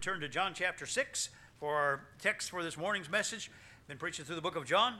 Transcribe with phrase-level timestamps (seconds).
[0.00, 1.28] and turn to John chapter 6
[1.58, 3.50] for our text for this morning's message.
[3.86, 4.94] Been preaching through the book of John,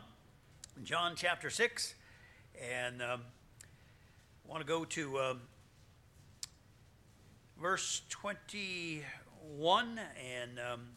[0.84, 1.94] John chapter 6,
[2.62, 3.22] and um,
[4.46, 5.40] want to go to um,
[7.58, 10.88] verse 21 and um,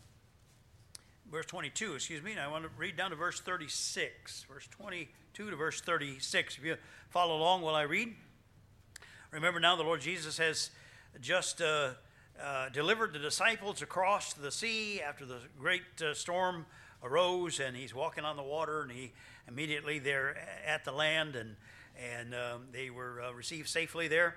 [1.31, 5.49] verse 22, excuse me, and I want to read down to verse 36, verse 22
[5.49, 6.57] to verse 36.
[6.57, 6.75] If you
[7.09, 8.13] follow along while I read,
[9.31, 10.71] remember now the Lord Jesus has
[11.21, 11.61] just.
[11.61, 11.91] Uh,
[12.41, 16.65] uh, delivered the disciples across the sea after the great uh, storm
[17.03, 19.11] arose, and he's walking on the water, and he
[19.47, 21.55] immediately they're at the land, and
[21.95, 24.35] and um, they were uh, received safely there,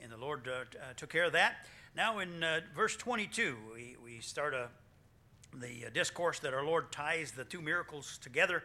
[0.00, 1.66] and the Lord uh, uh, took care of that.
[1.96, 2.44] Now in
[2.76, 4.68] verse 22, we, we start a
[5.58, 8.62] the discourse that our Lord ties the two miracles together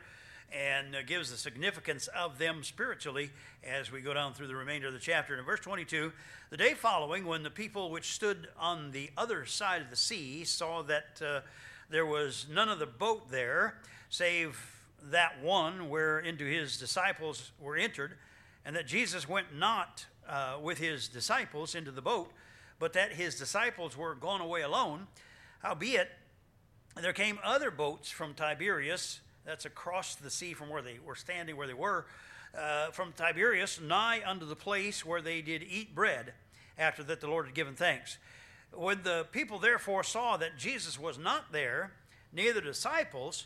[0.52, 3.32] and uh, gives the significance of them spiritually
[3.64, 5.34] as we go down through the remainder of the chapter.
[5.34, 6.12] And in verse 22,
[6.50, 10.44] the day following, when the people which stood on the other side of the sea
[10.44, 11.42] saw that uh,
[11.90, 13.80] there was none of the boat there,
[14.10, 14.60] save
[15.12, 18.14] that one whereinto his disciples were entered,
[18.66, 22.32] and that Jesus went not uh, with his disciples into the boat,
[22.80, 25.08] but that his disciples were gone away alone,
[25.62, 26.10] howbeit
[27.02, 31.58] there came other boats from Tiberias that's across the sea from where they were standing,
[31.58, 32.06] where they were,
[32.58, 36.34] uh, from Tiberias, nigh unto the place where they did eat bread,
[36.78, 38.18] after that the Lord had given thanks.
[38.72, 41.92] When the people therefore saw that Jesus was not there,
[42.32, 43.46] neither the disciples,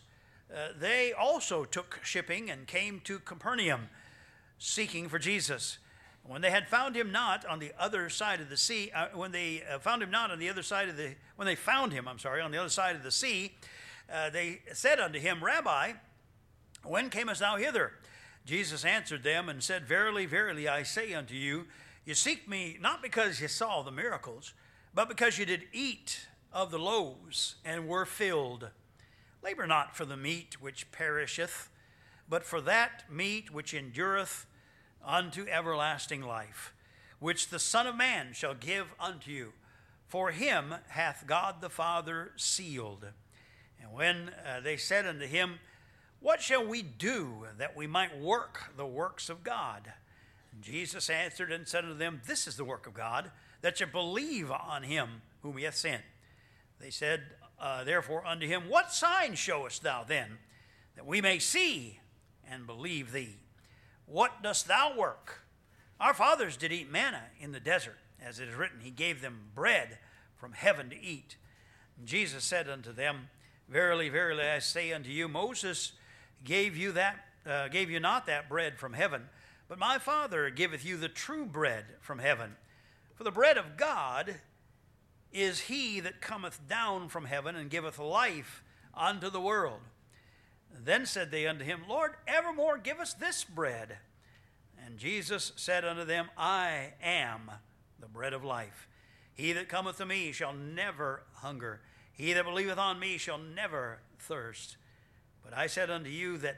[0.53, 3.90] uh, they also took shipping and came to Capernaum,
[4.59, 5.78] seeking for Jesus.
[6.23, 9.31] When they had found him not on the other side of the sea, uh, when
[9.31, 12.08] they uh, found him not on the other side of the, when they found him,
[12.08, 13.53] I'm sorry, on the other side of the sea,
[14.11, 15.94] uh, they said unto him, Rabbi,
[16.83, 17.94] when camest thou hither?
[18.45, 21.66] Jesus answered them and said, Verily, verily, I say unto you,
[22.05, 24.53] you seek me not because you saw the miracles,
[24.94, 28.69] but because you did eat of the loaves and were filled.
[29.44, 31.69] Labor not for the meat which perisheth,
[32.30, 34.45] but for that meat which endureth
[35.06, 36.73] unto everlasting life,
[37.19, 39.53] which the Son of Man shall give unto you.
[40.07, 43.07] For him hath God the Father sealed.
[43.82, 45.60] And when uh, they said unto him,
[46.20, 49.94] What shall we do that we might work the works of God?
[50.52, 53.88] And Jesus answered and said unto them, This is the work of God, that you
[53.88, 56.04] believe on him whom he hath sent.
[56.80, 57.24] They said,
[57.60, 60.38] uh, therefore, unto him, What sign showest thou then,
[60.96, 62.00] that we may see
[62.50, 63.38] and believe thee?
[64.06, 65.42] What dost thou work?
[66.00, 69.50] Our fathers did eat manna in the desert, as it is written, He gave them
[69.56, 69.98] bread
[70.36, 71.36] from heaven to eat.
[71.98, 73.30] And Jesus said unto them,
[73.69, 75.91] Verily, verily, I say unto you, Moses
[76.44, 79.23] gave you that, uh, gave you not that bread from heaven,
[79.67, 82.55] but my Father giveth you the true bread from heaven.
[83.16, 84.35] For the bread of God
[85.33, 88.63] is he that cometh down from heaven and giveth life
[88.94, 89.81] unto the world.
[90.73, 93.97] Then said they unto him, Lord, evermore give us this bread.
[94.85, 97.51] And Jesus said unto them, I am
[97.99, 98.88] the bread of life.
[99.34, 101.81] He that cometh to me shall never hunger
[102.17, 104.78] he that believeth on me shall never thirst.
[105.44, 106.57] But I said unto you that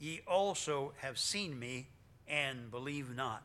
[0.00, 1.86] ye also have seen me
[2.28, 3.42] and believe not.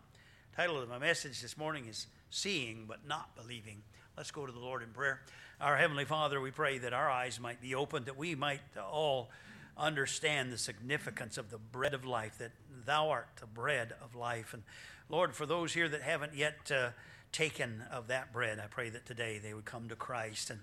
[0.52, 3.84] The title of my message this morning is Seeing but Not Believing.
[4.18, 5.22] Let's go to the Lord in prayer.
[5.62, 9.30] Our Heavenly Father, we pray that our eyes might be opened, that we might all
[9.78, 12.52] understand the significance of the bread of life, that
[12.86, 14.56] Thou art the bread of life.
[14.56, 14.64] And
[15.10, 16.90] Lord, for those here that haven't yet uh,
[17.32, 20.60] taken of that bread, I pray that today they would come to Christ and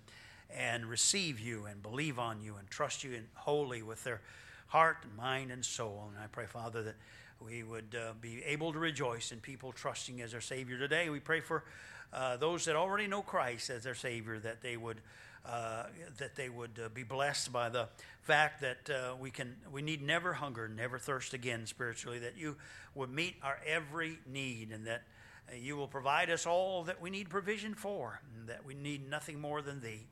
[0.51, 4.21] and receive you and believe on you and trust you in wholly with their
[4.69, 6.09] heart and mind and soul.
[6.09, 6.97] And I pray, Father, that
[7.41, 11.09] we would uh, be able to rejoice in people trusting as their Savior today.
[11.09, 11.65] We pray for
[12.13, 15.01] uh, those that already know Christ as their Savior, that they would.
[15.47, 15.85] Uh,
[16.19, 17.89] that they would uh, be blessed by the
[18.21, 22.19] fact that uh, we can we need never hunger, never thirst again spiritually.
[22.19, 22.57] That you
[22.95, 25.05] would meet our every need, and that
[25.51, 29.09] uh, you will provide us all that we need provision for, and that we need
[29.09, 30.07] nothing more than Thee.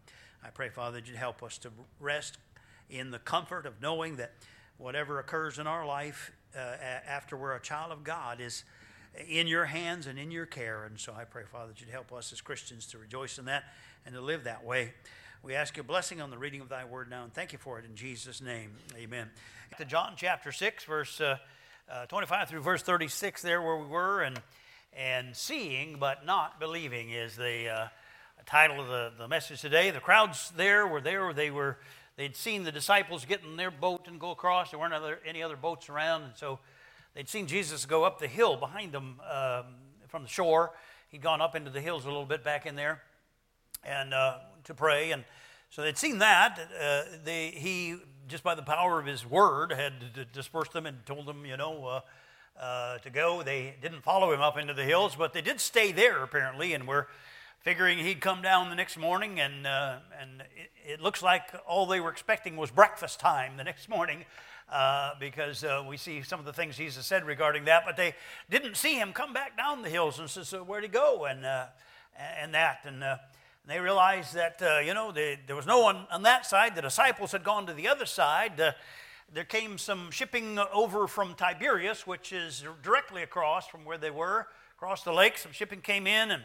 [0.47, 2.39] I pray, Father, that you'd help us to rest
[2.89, 4.31] in the comfort of knowing that
[4.79, 8.63] whatever occurs in our life uh, after we're a child of God is
[9.29, 10.85] in your hands and in your care.
[10.85, 13.65] And so I pray, Father, that you'd help us as Christians to rejoice in that
[14.05, 14.93] and to live that way.
[15.43, 17.81] We ask your blessing on the reading of thy word now, and thank you for
[17.81, 18.71] it in Jesus' name.
[18.97, 19.29] Amen.
[19.79, 21.39] To John chapter 6, verse uh,
[21.91, 24.41] uh, 25 through verse 36, there where we were, and,
[24.97, 27.89] and seeing but not believing is the uh,
[28.47, 29.91] title of the, the message today.
[29.91, 31.33] The crowds there were there.
[31.33, 31.79] They were
[32.17, 34.71] they'd seen the disciples get in their boat and go across.
[34.71, 36.61] There weren't other, any other boats around, and so
[37.15, 39.65] they'd seen Jesus go up the hill behind them um,
[40.07, 40.73] from the shore.
[41.09, 43.03] He'd gone up into the hills a little bit back in there,
[43.85, 45.11] and uh, to pray.
[45.11, 45.25] And
[45.71, 46.59] so they'd seen that.
[46.81, 47.97] Uh, they, he,
[48.29, 49.93] just by the power of his word, had
[50.33, 52.01] dispersed them and told them, you know, uh,
[52.61, 53.43] uh, to go.
[53.43, 56.87] They didn't follow him up into the hills, but they did stay there apparently, and
[56.87, 57.09] were
[57.61, 59.41] figuring he'd come down the next morning.
[59.41, 63.65] And uh, and it, it, looks like all they were expecting was breakfast time the
[63.65, 64.25] next morning,
[64.71, 67.85] uh, because uh, we see some of the things Jesus said regarding that.
[67.85, 68.15] But they
[68.51, 71.45] didn't see him come back down the hills, and says, so "Where'd he go?" and
[71.45, 71.67] uh,
[72.19, 73.05] and that and.
[73.67, 76.77] they realized that you know they, there was no one on that side.
[76.77, 78.75] The disciples had gone to the other side
[79.33, 84.47] there came some shipping over from Tiberias, which is directly across from where they were,
[84.77, 85.37] across the lake.
[85.37, 86.45] Some shipping came in and,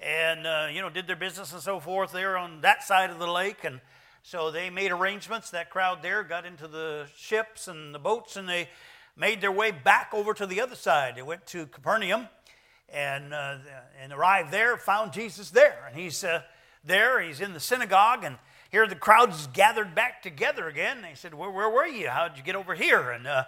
[0.00, 3.18] and uh, you know, did their business and so forth there on that side of
[3.18, 3.64] the lake.
[3.64, 3.80] And
[4.22, 5.50] so they made arrangements.
[5.50, 8.68] That crowd there got into the ships and the boats and they
[9.16, 11.16] made their way back over to the other side.
[11.16, 12.28] They went to Capernaum
[12.88, 13.56] and, uh,
[14.00, 15.84] and arrived there, found Jesus there.
[15.88, 16.42] And he's uh,
[16.84, 18.36] there, he's in the synagogue, and
[18.70, 21.02] here the crowds gathered back together again.
[21.02, 22.08] They said, Where, where were you?
[22.08, 23.10] How did you get over here?
[23.10, 23.44] And uh,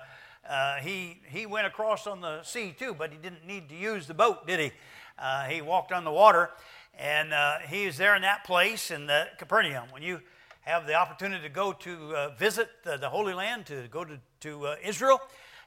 [0.49, 4.07] uh, he, he went across on the sea too, but he didn't need to use
[4.07, 4.73] the boat, did he?
[5.19, 6.51] Uh, he walked on the water,
[6.99, 9.89] and uh, he was there in that place in the Capernaum.
[9.91, 10.21] When you
[10.63, 14.19] have the opportunity to go to uh, visit the, the, Holy Land, to go to,
[14.41, 15.21] to uh, Israel,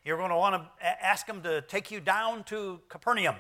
[0.04, 3.36] you're going to want to ask him to take you down to Capernaum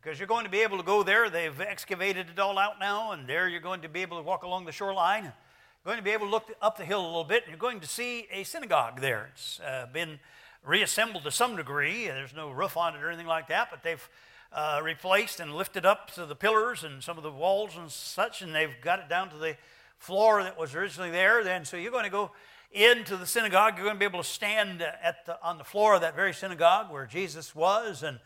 [0.00, 1.30] because you're going to be able to go there.
[1.30, 4.42] They've excavated it all out now, and there you're going to be able to walk
[4.42, 5.32] along the shoreline You're
[5.84, 7.80] going to be able to look up the hill a little bit, and you're going
[7.80, 9.30] to see a synagogue there.
[9.32, 10.18] It's uh, been
[10.64, 12.06] reassembled to some degree.
[12.06, 14.08] There's no roof on it or anything like that, but they've
[14.52, 18.42] uh, replaced and lifted up to the pillars and some of the walls and such,
[18.42, 19.56] and they've got it down to the
[19.98, 21.44] floor that was originally there.
[21.44, 22.30] Then, so you're going to go
[22.72, 23.74] into the synagogue.
[23.76, 26.32] You're going to be able to stand at the, on the floor of that very
[26.32, 28.18] synagogue where Jesus was, and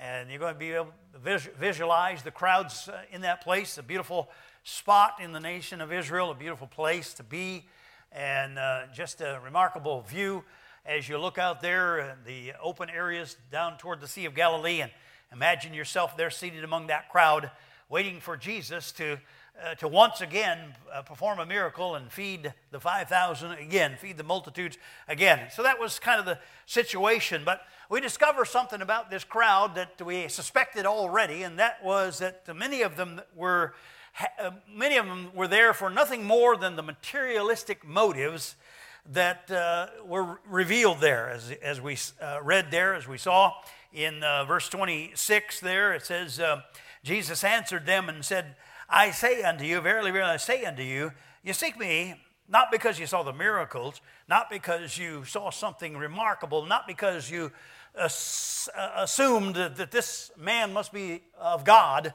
[0.00, 3.78] and you're going to be able to visualize the crowds uh, in that place.
[3.78, 4.30] A beautiful
[4.62, 7.66] spot in the nation of Israel, a beautiful place to be,
[8.12, 10.44] and uh, just a remarkable view
[10.86, 14.80] as you look out there, uh, the open areas down toward the Sea of Galilee,
[14.80, 14.90] and
[15.32, 17.50] imagine yourself there seated among that crowd,
[17.88, 19.18] waiting for Jesus to.
[19.60, 24.22] Uh, to once again uh, perform a miracle and feed the 5,000 again, feed the
[24.22, 24.78] multitudes
[25.08, 25.48] again.
[25.50, 27.42] So that was kind of the situation.
[27.44, 32.46] But we discover something about this crowd that we suspected already, and that was that
[32.54, 33.74] many of them were
[34.38, 38.54] uh, many of them were there for nothing more than the materialistic motives
[39.12, 43.52] that uh, were revealed there, as, as we uh, read there, as we saw
[43.92, 45.92] in uh, verse 26 there.
[45.94, 46.62] It says, uh,
[47.02, 48.56] Jesus answered them and said,
[48.88, 51.12] I say unto you, verily, verily, I say unto you,
[51.42, 52.14] you seek me
[52.48, 57.52] not because you saw the miracles, not because you saw something remarkable, not because you
[57.94, 62.14] assumed that this man must be of God,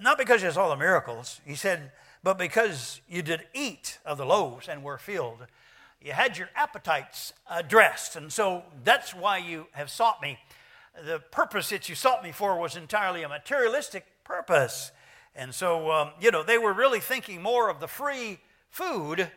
[0.00, 1.92] not because you saw the miracles, he said,
[2.22, 5.46] but because you did eat of the loaves and were filled.
[6.00, 10.38] You had your appetites addressed, and so that's why you have sought me.
[11.04, 14.92] The purpose that you sought me for was entirely a materialistic purpose.
[15.34, 18.38] And so, um, you know, they were really thinking more of the free
[18.70, 19.30] food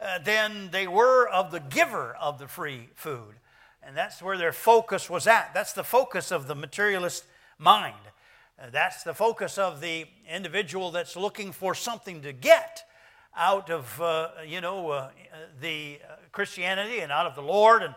[0.00, 3.36] uh, than they were of the giver of the free food.
[3.82, 5.54] And that's where their focus was at.
[5.54, 7.24] That's the focus of the materialist
[7.58, 7.94] mind.
[8.60, 12.84] Uh, that's the focus of the individual that's looking for something to get
[13.36, 15.10] out of, uh, you know, uh,
[15.60, 17.94] the uh, Christianity and out of the Lord and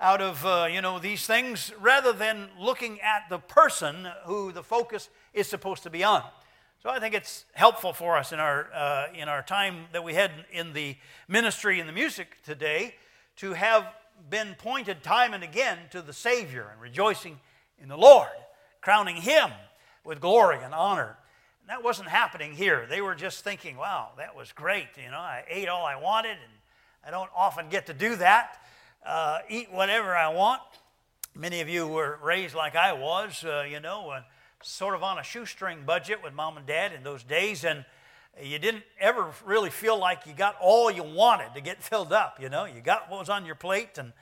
[0.00, 4.62] out of, uh, you know, these things rather than looking at the person who the
[4.62, 6.22] focus is supposed to be on.
[6.82, 10.14] So I think it's helpful for us in our, uh, in our time that we
[10.14, 12.94] had in the ministry and the music today
[13.36, 13.86] to have
[14.30, 17.40] been pointed time and again to the Savior and rejoicing
[17.82, 18.28] in the Lord,
[18.80, 19.50] crowning Him
[20.04, 21.16] with glory and honor.
[21.62, 22.86] And that wasn't happening here.
[22.88, 24.88] They were just thinking, wow, that was great.
[25.02, 26.52] You know, I ate all I wanted, and
[27.04, 28.62] I don't often get to do that.
[29.04, 30.60] Uh, eat whatever I want.
[31.34, 34.22] Many of you were raised like I was, uh, you know, uh,
[34.62, 37.84] sort of on a shoestring budget with mom and dad in those days, and
[38.42, 42.38] you didn't ever really feel like you got all you wanted to get filled up.
[42.40, 44.12] You know, you got what was on your plate, and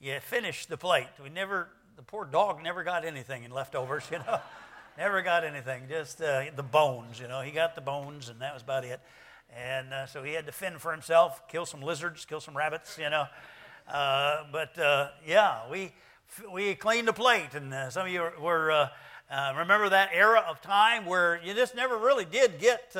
[0.00, 1.08] you finished the plate.
[1.22, 4.04] We never, the poor dog never got anything in leftovers.
[4.12, 4.40] You know.
[4.96, 7.40] Never got anything, just uh, the bones, you know.
[7.40, 9.00] He got the bones, and that was about it.
[9.52, 12.96] And uh, so he had to fend for himself, kill some lizards, kill some rabbits,
[12.96, 13.26] you know.
[13.88, 15.92] Uh, but uh, yeah, we,
[16.52, 18.88] we cleaned the plate, and uh, some of you were, uh,
[19.56, 22.92] remember that era of time where you just never really did get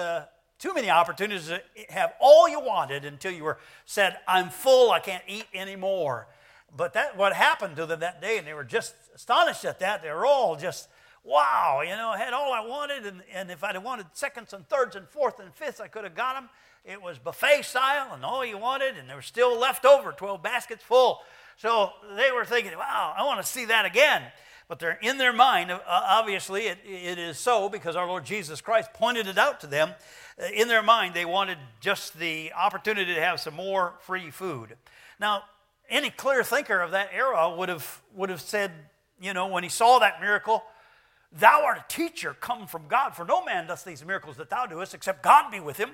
[0.58, 1.60] too many opportunities to
[1.90, 6.28] have all you wanted until you were said, I'm full, I can't eat anymore.
[6.76, 10.02] But that what happened to them that day, and they were just astonished at that.
[10.02, 10.88] They were all just
[11.24, 14.52] wow, you know, I had all I wanted, and, and if I'd have wanted seconds
[14.52, 16.50] and thirds and fourths and fifths, I could have got them.
[16.84, 20.42] It was buffet style and all you wanted, and there was still left over, 12
[20.42, 21.20] baskets full.
[21.56, 24.22] So they were thinking, wow, I want to see that again.
[24.66, 28.60] But they're in their mind, uh, obviously, it, it is so because our Lord Jesus
[28.60, 29.90] Christ pointed it out to them.
[30.40, 34.76] Uh, in their mind, they wanted just the opportunity to have some more free food.
[35.20, 35.42] Now,
[35.90, 38.72] any clear thinker of that era would have, would have said,
[39.20, 40.64] you know, when he saw that miracle,
[41.36, 44.66] Thou art a teacher come from God, for no man does these miracles that thou
[44.66, 45.90] doest except God be with him.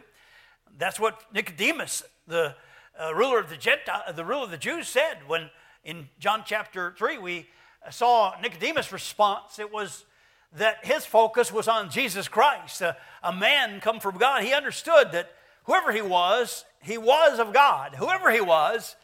[0.79, 2.55] That's what Nicodemus, the
[3.01, 5.51] uh, ruler of the Gentile, the ruler of the Jews, said when
[5.85, 7.49] in John chapter 3 we
[7.91, 9.59] saw Nicodemus' response.
[9.59, 10.05] It was
[10.53, 14.43] that his focus was on Jesus Christ, a, a man come from God.
[14.43, 15.31] He understood that
[15.65, 17.95] whoever he was, he was of God.
[17.95, 18.97] Whoever he was,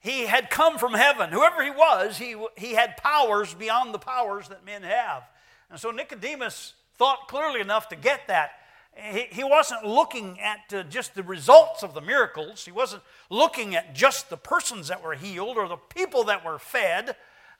[0.00, 1.30] he had come from heaven.
[1.30, 5.24] Whoever he was, he, he had powers beyond the powers that men have.
[5.70, 8.52] And so Nicodemus thought clearly enough to get that.
[8.96, 13.74] He, he wasn't looking at uh, just the results of the miracles, he wasn't looking
[13.74, 17.16] at just the persons that were healed or the people that were fed.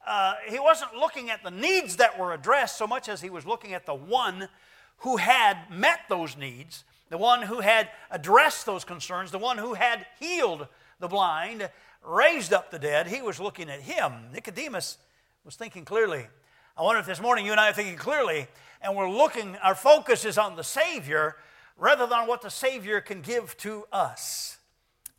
[0.06, 3.46] Uh, he wasn't looking at the needs that were addressed so much as he was
[3.46, 4.48] looking at the one
[4.98, 9.74] who had met those needs, the one who had addressed those concerns, the one who
[9.74, 10.68] had healed
[11.00, 11.68] the blind,
[12.06, 13.06] raised up the dead.
[13.06, 14.12] He was looking at him.
[14.32, 14.98] Nicodemus
[15.44, 16.26] was thinking clearly.
[16.76, 18.46] I wonder if this morning you and I are thinking clearly
[18.84, 21.36] and we're looking, our focus is on the Savior
[21.78, 24.58] rather than what the Savior can give to us.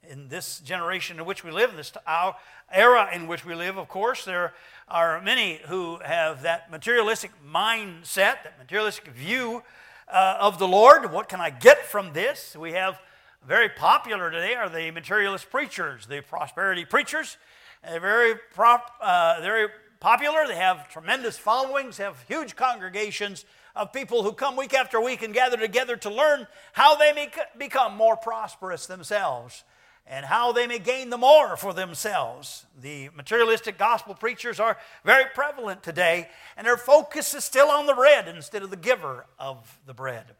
[0.07, 2.35] In this generation in which we live, in this our
[2.71, 4.53] era in which we live, of course, there
[4.87, 9.63] are many who have that materialistic mindset, that materialistic view
[10.07, 11.11] uh, of the Lord.
[11.11, 12.55] What can I get from this?
[12.55, 12.99] We have
[13.47, 17.37] very popular today are the materialist preachers, the prosperity preachers.
[17.83, 19.69] They're very, prop, uh, very
[20.05, 20.45] popular.
[20.47, 23.43] They have tremendous followings, have huge congregations
[23.75, 27.31] of people who come week after week and gather together to learn how they may
[27.57, 29.63] become more prosperous themselves
[30.05, 32.67] and how they may gain the more for themselves.
[32.79, 37.95] The materialistic gospel preachers are very prevalent today, and their focus is still on the
[37.95, 40.35] bread instead of the giver of the bread.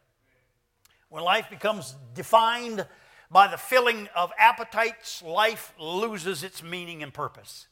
[1.08, 2.86] When life becomes defined
[3.32, 7.66] by the filling of appetites, life loses its meaning and purpose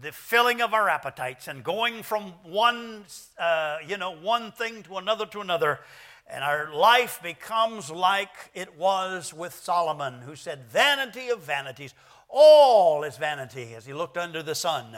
[0.00, 3.04] the filling of our appetites and going from one,
[3.38, 5.80] uh, you know, one thing to another to another.
[6.28, 11.94] And our life becomes like it was with Solomon, who said, Vanity of vanities,
[12.28, 14.96] all is vanity, as he looked under the sun.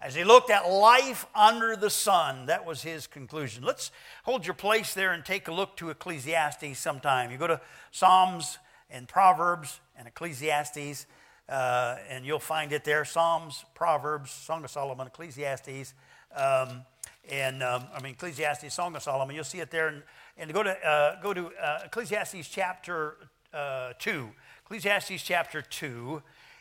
[0.00, 3.64] As he looked at life under the sun, that was his conclusion.
[3.64, 3.90] Let's
[4.24, 7.30] hold your place there and take a look to Ecclesiastes sometime.
[7.30, 7.60] You go to
[7.90, 8.58] Psalms
[8.90, 11.06] and Proverbs and Ecclesiastes.
[11.48, 15.94] Uh, and you'll find it there Psalms, Proverbs, Song of Solomon, Ecclesiastes,
[16.34, 16.82] um,
[17.28, 19.34] and um, I mean, Ecclesiastes, Song of Solomon.
[19.34, 19.88] You'll see it there.
[19.88, 20.02] And,
[20.36, 23.16] and go to, uh, go to uh, Ecclesiastes chapter
[23.54, 24.28] uh, 2.
[24.64, 26.20] Ecclesiastes chapter 2,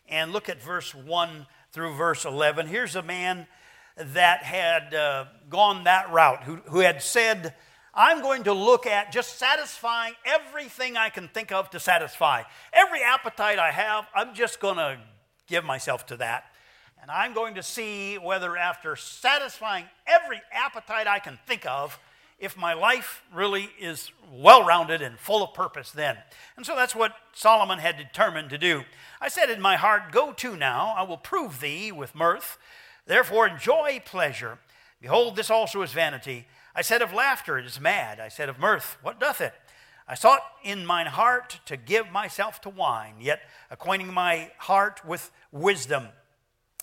[0.09, 2.67] and look at verse 1 through verse 11.
[2.67, 3.47] Here's a man
[3.97, 7.55] that had uh, gone that route, who, who had said,
[7.95, 12.43] I'm going to look at just satisfying everything I can think of to satisfy.
[12.73, 14.97] Every appetite I have, I'm just going to
[15.47, 16.45] give myself to that.
[17.01, 21.97] And I'm going to see whether, after satisfying every appetite I can think of,
[22.37, 26.17] if my life really is well rounded and full of purpose then.
[26.57, 28.83] And so that's what Solomon had determined to do.
[29.21, 32.57] I said in my heart, Go to now, I will prove thee with mirth.
[33.05, 34.59] Therefore enjoy pleasure.
[34.99, 36.45] Behold, this also is vanity.
[36.75, 38.19] I said of laughter, it is mad.
[38.19, 39.53] I said of mirth, what doth it?
[40.07, 43.41] I sought in mine heart to give myself to wine, yet
[43.71, 46.09] acquainting my heart with wisdom,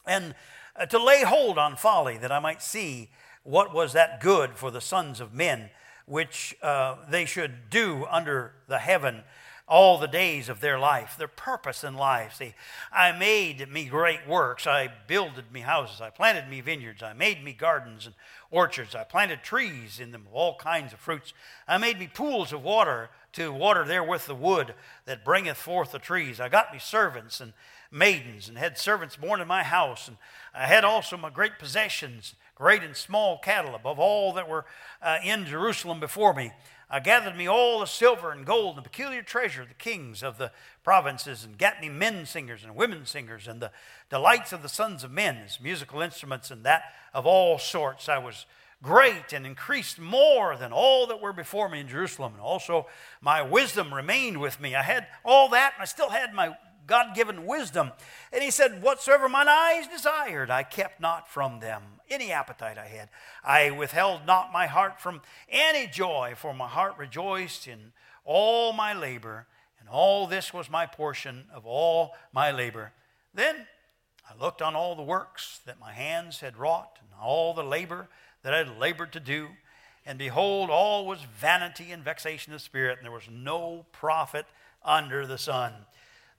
[0.06, 0.34] and
[0.74, 3.10] uh, to lay hold on folly, that I might see
[3.44, 5.70] what was that good for the sons of men,
[6.06, 9.22] which uh, they should do under the heaven
[9.68, 12.34] all the days of their life, their purpose in life.
[12.34, 12.54] See,
[12.92, 14.66] I made me great works.
[14.66, 16.00] I builded me houses.
[16.00, 17.02] I planted me vineyards.
[17.02, 18.14] I made me gardens and
[18.50, 18.94] orchards.
[18.94, 21.32] I planted trees in them of all kinds of fruits.
[21.66, 24.74] I made me pools of water to water therewith the wood
[25.06, 26.40] that bringeth forth the trees.
[26.40, 27.52] I got me servants and
[27.90, 30.08] maidens and had servants born in my house.
[30.08, 30.16] And
[30.54, 34.64] I had also my great possessions, great and small cattle, above all that were
[35.02, 36.52] uh, in Jerusalem before me.
[36.88, 40.38] I gathered me all the silver and gold and peculiar treasure of the kings of
[40.38, 40.52] the
[40.84, 43.72] provinces, and got me men singers and women singers, and the
[44.10, 48.08] delights of the sons of men as musical instruments, and that of all sorts.
[48.08, 48.46] I was
[48.80, 52.34] great and increased more than all that were before me in Jerusalem.
[52.34, 52.86] And also
[53.20, 54.76] my wisdom remained with me.
[54.76, 56.54] I had all that, and I still had my
[56.86, 57.92] God given wisdom.
[58.32, 61.82] And he said, Whatsoever mine eyes desired, I kept not from them.
[62.10, 63.08] Any appetite I had.
[63.44, 67.92] I withheld not my heart from any joy, for my heart rejoiced in
[68.24, 69.46] all my labor,
[69.80, 72.92] and all this was my portion of all my labor.
[73.34, 73.66] Then
[74.28, 78.08] I looked on all the works that my hands had wrought, and all the labor
[78.42, 79.48] that I had labored to do.
[80.04, 84.46] And behold, all was vanity and vexation of spirit, and there was no profit
[84.84, 85.72] under the sun.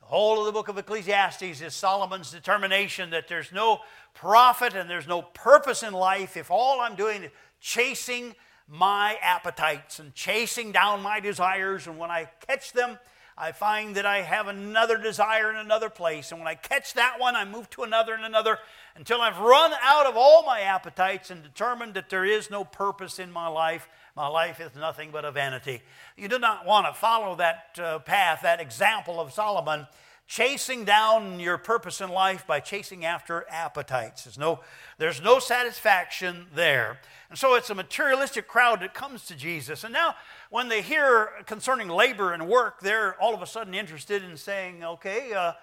[0.03, 3.79] The whole of the book of Ecclesiastes is Solomon's determination that there's no
[4.13, 7.31] profit and there's no purpose in life if all I'm doing is
[7.61, 8.35] chasing
[8.67, 11.87] my appetites and chasing down my desires.
[11.87, 12.99] And when I catch them,
[13.37, 16.31] I find that I have another desire in another place.
[16.31, 18.59] And when I catch that one, I move to another and another
[18.97, 23.19] until I've run out of all my appetites and determined that there is no purpose
[23.19, 23.87] in my life.
[24.15, 25.81] My life is nothing but a vanity.
[26.15, 29.87] You do not want to follow that uh, path, that example of Solomon
[30.27, 34.23] chasing down your purpose in life by chasing after appetites.
[34.23, 34.59] There's no,
[34.99, 36.99] there's no satisfaction there.
[37.29, 39.83] And so it's a materialistic crowd that comes to Jesus.
[39.83, 40.15] And now,
[40.51, 44.83] when they hear concerning labor and work, they're all of a sudden interested in saying,
[44.83, 45.53] okay, uh,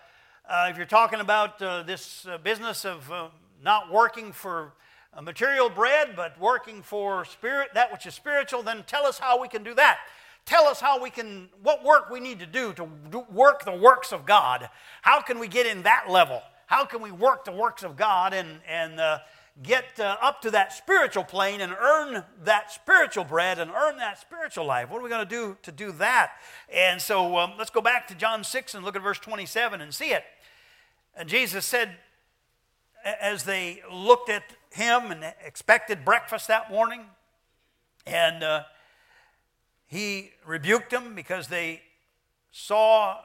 [0.49, 3.28] uh, if you're talking about uh, this uh, business of uh,
[3.62, 4.73] not working for
[5.20, 9.48] material bread, but working for spirit, that which is spiritual, then tell us how we
[9.48, 9.98] can do that.
[10.46, 12.88] Tell us how we can, what work we need to do to
[13.30, 14.68] work the works of God.
[15.02, 16.42] How can we get in that level?
[16.66, 19.18] How can we work the works of God and, and uh,
[19.62, 24.20] get uh, up to that spiritual plane and earn that spiritual bread and earn that
[24.20, 24.88] spiritual life?
[24.88, 26.32] What are we going to do to do that?
[26.72, 29.92] And so um, let's go back to John 6 and look at verse 27 and
[29.92, 30.24] see it.
[31.16, 31.96] And Jesus said,
[33.04, 37.02] as they looked at him and expected breakfast that morning,
[38.06, 38.62] and uh,
[39.86, 41.82] he rebuked them because they
[42.50, 43.18] saw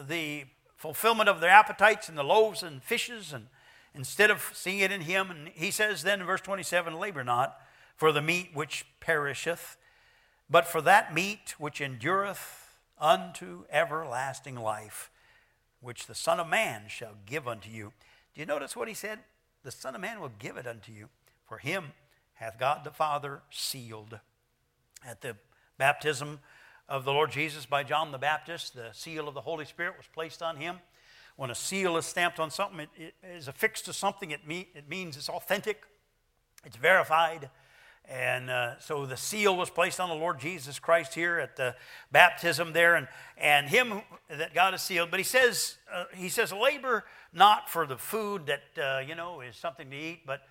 [0.00, 0.44] the
[0.76, 3.46] fulfillment of their appetites in the loaves and fishes, and
[3.94, 7.58] instead of seeing it in him, and he says then in verse 27 labor not
[7.96, 9.76] for the meat which perisheth,
[10.48, 15.10] but for that meat which endureth unto everlasting life,
[15.80, 17.92] which the Son of Man shall give unto you.
[18.34, 19.18] Do you notice what he said?
[19.62, 21.08] The Son of Man will give it unto you.
[21.46, 21.92] For him
[22.34, 24.18] hath God the Father sealed.
[25.06, 25.36] At the
[25.78, 26.40] baptism
[26.88, 30.06] of the Lord Jesus by John the Baptist, the seal of the Holy Spirit was
[30.06, 30.76] placed on him.
[31.36, 34.88] When a seal is stamped on something, it, it is affixed to something, it, it
[34.88, 35.82] means it's authentic,
[36.64, 37.48] it's verified.
[38.08, 41.76] And uh, so the seal was placed on the Lord Jesus Christ here at the
[42.10, 43.06] baptism there, and,
[43.38, 45.10] and him that God has sealed.
[45.10, 49.40] But he says, uh, he says, labor not for the food that, uh, you know,
[49.40, 50.42] is something to eat, but,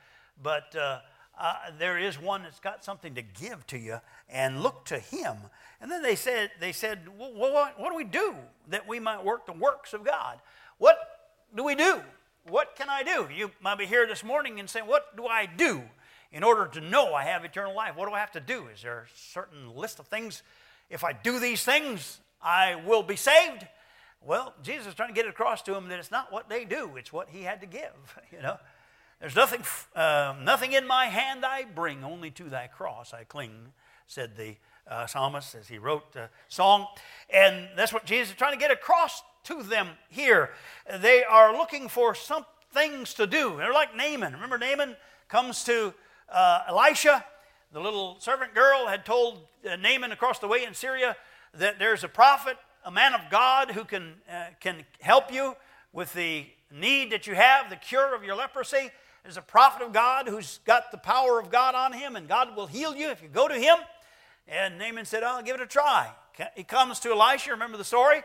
[0.41, 0.99] but uh,
[1.39, 5.37] uh, there is one that's got something to give to you and look to him.
[5.81, 8.35] And then they said they said well, what, what do we do
[8.67, 10.39] that we might work the works of god?
[10.77, 10.97] What
[11.55, 12.01] do we do?
[12.47, 13.27] What can i do?
[13.33, 15.83] You might be here this morning and saying what do i do
[16.31, 18.81] in order to know i have eternal life what do i have to do is
[18.81, 20.43] there a certain list of things
[20.89, 23.67] if i do these things i will be saved
[24.21, 26.65] well jesus is trying to get it across to them that it's not what they
[26.65, 28.57] do it's what he had to give you know
[29.19, 29.63] there's nothing,
[29.97, 33.73] uh, nothing in my hand I bring, only to thy cross I cling,
[34.07, 34.55] said the
[34.87, 36.87] uh, psalmist as he wrote the song.
[37.29, 40.51] And that's what Jesus is trying to get across to them here.
[41.01, 43.57] They are looking for some things to do.
[43.57, 44.33] They're like Naaman.
[44.33, 44.95] Remember, Naaman
[45.27, 45.93] comes to
[46.31, 47.25] uh, Elisha.
[47.71, 51.15] The little servant girl had told uh, Naaman across the way in Syria
[51.53, 55.55] that there's a prophet, a man of God who can, uh, can help you
[55.93, 58.91] with the need that you have, the cure of your leprosy.
[59.23, 62.55] There's a prophet of God who's got the power of God on him, and God
[62.55, 63.77] will heal you if you go to him.
[64.47, 66.11] And Naaman said, I'll give it a try.
[66.55, 68.21] He comes to Elisha, remember the story?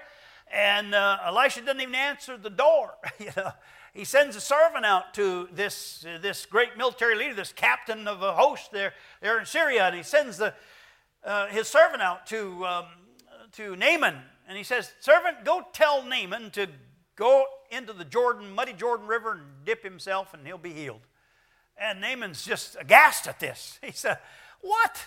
[0.52, 2.94] And uh, Elisha doesn't even answer the door.
[3.18, 3.50] you know,
[3.94, 8.22] he sends a servant out to this, uh, this great military leader, this captain of
[8.22, 10.52] a host there, there in Syria, and he sends the,
[11.24, 12.86] uh, his servant out to, um,
[13.52, 14.16] to Naaman.
[14.48, 16.66] And he says, Servant, go tell Naaman to
[17.14, 21.06] go into the Jordan, muddy Jordan River and dip himself and he'll be healed.
[21.78, 23.78] And Naaman's just aghast at this.
[23.82, 24.18] He said,
[24.60, 24.98] What?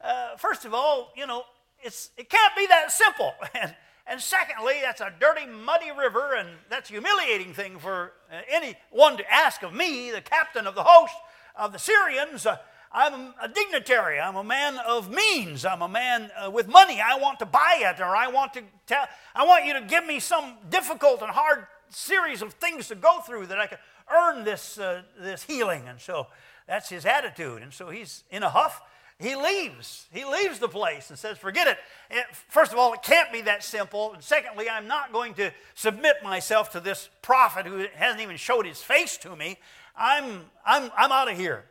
[0.00, 1.44] Uh, first of all, you know,
[1.80, 3.34] it's, it can't be that simple.
[4.06, 9.16] and secondly, that's a dirty, muddy river, and that's a humiliating thing for uh, anyone
[9.16, 11.14] to ask of me, the captain of the host
[11.56, 12.44] of the Syrians.
[12.44, 12.56] Uh,
[12.92, 14.20] I'm a dignitary.
[14.20, 15.64] I'm a man of means.
[15.64, 17.00] I'm a man uh, with money.
[17.00, 19.06] I want to buy it, or I want to tell.
[19.34, 23.20] I want you to give me some difficult and hard series of things to go
[23.20, 23.78] through that I can
[24.14, 25.84] earn this, uh, this healing.
[25.88, 26.26] And so
[26.66, 27.62] that's his attitude.
[27.62, 28.82] And so he's in a huff.
[29.22, 30.06] He leaves.
[30.12, 32.26] He leaves the place and says, Forget it.
[32.48, 34.14] First of all, it can't be that simple.
[34.14, 38.66] And secondly, I'm not going to submit myself to this prophet who hasn't even showed
[38.66, 39.58] his face to me.
[39.96, 41.64] I'm, I'm, I'm out of here.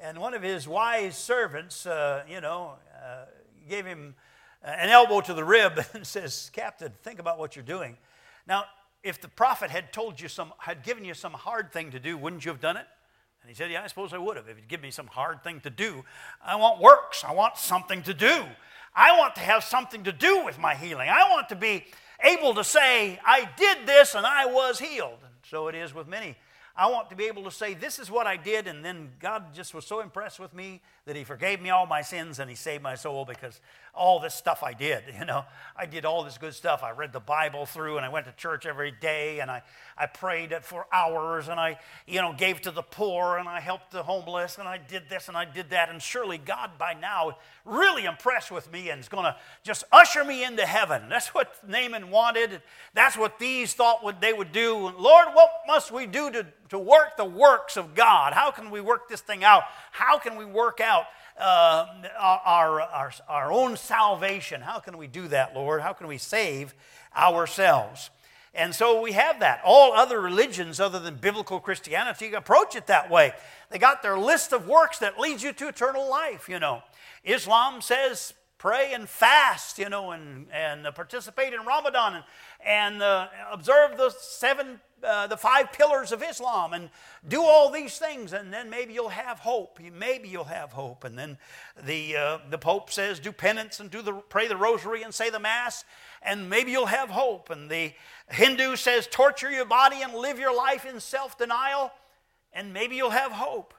[0.00, 3.26] And one of his wise servants, uh, you know, uh,
[3.68, 4.14] gave him
[4.62, 7.98] an elbow to the rib and says, Captain, think about what you're doing.
[8.46, 8.64] Now,
[9.02, 12.16] if the prophet had told you some, had given you some hard thing to do,
[12.16, 12.86] wouldn't you have done it?
[13.44, 14.48] And he said, Yeah, I suppose I would have.
[14.48, 16.02] If you'd give me some hard thing to do,
[16.42, 17.24] I want works.
[17.24, 18.44] I want something to do.
[18.96, 21.10] I want to have something to do with my healing.
[21.10, 21.84] I want to be
[22.22, 25.18] able to say, I did this and I was healed.
[25.22, 26.36] And so it is with many
[26.76, 29.54] I want to be able to say, This is what I did, and then God
[29.54, 32.56] just was so impressed with me that He forgave me all my sins and He
[32.56, 33.60] saved my soul because
[33.96, 35.02] all this stuff I did.
[35.24, 35.44] You know,
[35.76, 36.82] I did all this good stuff.
[36.82, 39.62] I read the Bible through, and I went to church every day, and I,
[39.96, 43.92] I prayed for hours, and I, you know, gave to the poor, and I helped
[43.92, 45.88] the homeless, and I did this and I did that.
[45.88, 50.24] And surely God, by now, really impressed with me and is going to just usher
[50.24, 51.02] me into heaven.
[51.08, 52.60] That's what Naaman wanted.
[52.92, 54.74] That's what these thought would, they would do.
[54.74, 58.32] Lord, what must we do to to work the works of God.
[58.32, 59.62] How can we work this thing out?
[59.92, 60.93] How can we work out
[61.38, 61.86] uh,
[62.18, 64.60] our, our, our own salvation?
[64.60, 65.80] How can we do that, Lord?
[65.82, 66.74] How can we save
[67.16, 68.10] ourselves?
[68.54, 69.60] And so we have that.
[69.64, 73.32] All other religions, other than biblical Christianity, approach it that way.
[73.70, 76.82] They got their list of works that leads you to eternal life, you know.
[77.24, 78.32] Islam says
[78.64, 82.24] pray and fast, you know, and, and participate in Ramadan and,
[82.64, 86.88] and uh, observe the seven uh, the five pillars of Islam and
[87.28, 89.78] do all these things, and then maybe you'll have hope.
[89.92, 91.04] Maybe you'll have hope.
[91.04, 91.36] And then
[91.84, 95.28] the, uh, the Pope says, do penance and do the, pray the rosary and say
[95.28, 95.84] the Mass,
[96.22, 97.50] and maybe you'll have hope.
[97.50, 97.92] And the
[98.30, 101.92] Hindu says, torture your body and live your life in self denial,
[102.54, 103.74] and maybe you'll have hope.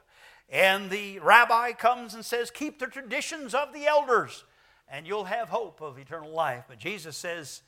[0.48, 4.44] And the rabbi comes and says, keep the traditions of the elders,
[4.88, 6.64] and you'll have hope of eternal life.
[6.68, 7.62] But Jesus says,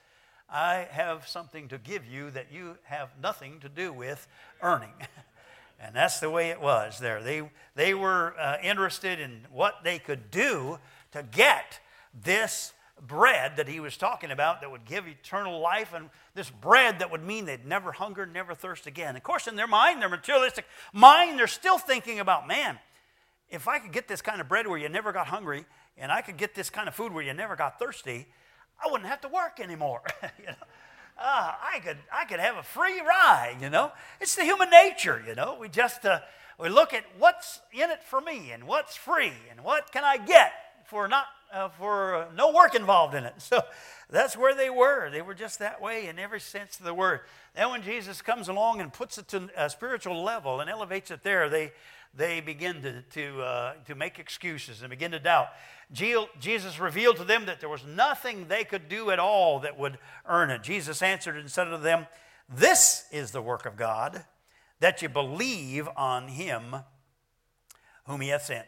[0.48, 4.26] I have something to give you that you have nothing to do with
[4.62, 4.94] earning.
[5.80, 7.22] and that's the way it was there.
[7.22, 7.42] They,
[7.74, 10.78] they were uh, interested in what they could do
[11.12, 11.80] to get
[12.14, 12.72] this
[13.06, 17.10] bread that he was talking about that would give eternal life and this bread that
[17.10, 19.16] would mean they'd never hunger, never thirst again.
[19.16, 22.78] Of course, in their mind, their materialistic mind, they're still thinking about, man,
[23.50, 25.64] if I could get this kind of bread where you never got hungry
[25.98, 28.26] and I could get this kind of food where you never got thirsty,
[28.84, 30.02] I wouldn't have to work anymore.
[30.38, 30.66] you know?
[31.18, 33.90] Uh, I could I could have a free ride, you know.
[34.20, 35.56] It's the human nature, you know.
[35.60, 36.20] We just uh,
[36.60, 40.16] we look at what's in it for me and what's free and what can I
[40.16, 40.52] get
[40.86, 43.34] for not uh, for uh, no work involved in it.
[43.48, 43.62] So
[44.10, 45.10] that's where they were.
[45.10, 47.20] They were just that way in every sense of the word.
[47.54, 51.22] Then when Jesus comes along and puts it to a spiritual level and elevates it
[51.22, 51.72] there, they
[52.14, 55.48] they begin to to uh, to make excuses and begin to doubt.
[55.90, 59.98] Jesus revealed to them that there was nothing they could do at all that would
[60.26, 60.62] earn it.
[60.62, 62.06] Jesus answered and said to them,
[62.48, 64.24] This is the work of God,
[64.80, 66.76] that you believe on him
[68.04, 68.66] whom he hath sent.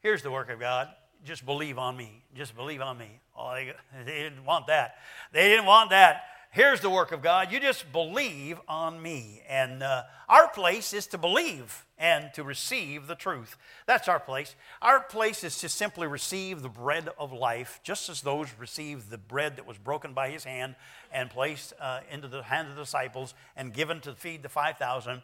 [0.00, 0.88] Here's the work of God.
[1.24, 2.22] Just believe on me.
[2.34, 3.20] Just believe on me.
[3.36, 3.72] Oh, they,
[4.04, 4.96] they didn't want that.
[5.32, 6.22] They didn't want that
[6.52, 7.50] here's the work of God.
[7.50, 9.42] You just believe on me.
[9.48, 13.56] And uh, our place is to believe and to receive the truth.
[13.86, 14.54] That's our place.
[14.80, 19.18] Our place is to simply receive the bread of life, just as those received the
[19.18, 20.76] bread that was broken by his hand
[21.10, 25.22] and placed uh, into the hands of the disciples and given to feed the 5,000.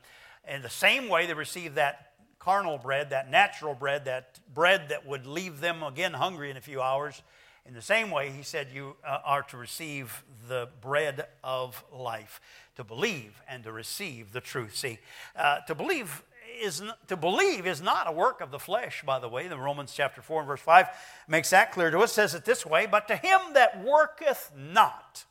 [0.49, 5.07] In the same way, they received that carnal bread, that natural bread, that bread that
[5.07, 7.23] would leave them again hungry in a few hours
[7.69, 12.41] in the same way, he said, You uh, are to receive the bread of life,
[12.77, 14.75] to believe and to receive the truth.
[14.75, 14.99] See,
[15.37, 16.25] uh, to believe
[16.63, 19.47] is to believe is not a work of the flesh, by the way.
[19.49, 20.87] The Romans chapter 4 and verse 5
[21.29, 25.27] makes that clear to us, says it this way, but to him that worketh not,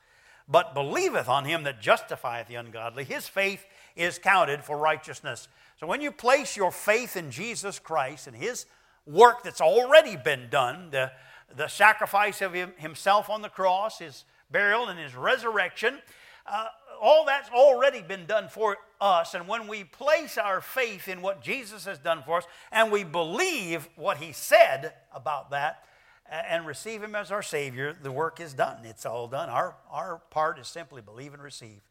[0.48, 5.48] but believeth on him that justifieth the ungodly, his faith is counted for righteousness.
[5.80, 8.68] So when you place your faith in Jesus Christ and his
[9.08, 11.12] work that's already been done, the
[11.56, 16.00] the sacrifice of him, himself on the cross, his burial, and his resurrection.
[16.46, 16.68] Uh,
[17.02, 19.34] all that's already been done for us.
[19.34, 23.04] And when we place our faith in what Jesus has done for us and we
[23.04, 25.84] believe what he said about that
[26.30, 28.84] and receive him as our Savior, the work is done.
[28.84, 29.50] It's all done.
[29.50, 31.82] Our, our part is simply believe and receive.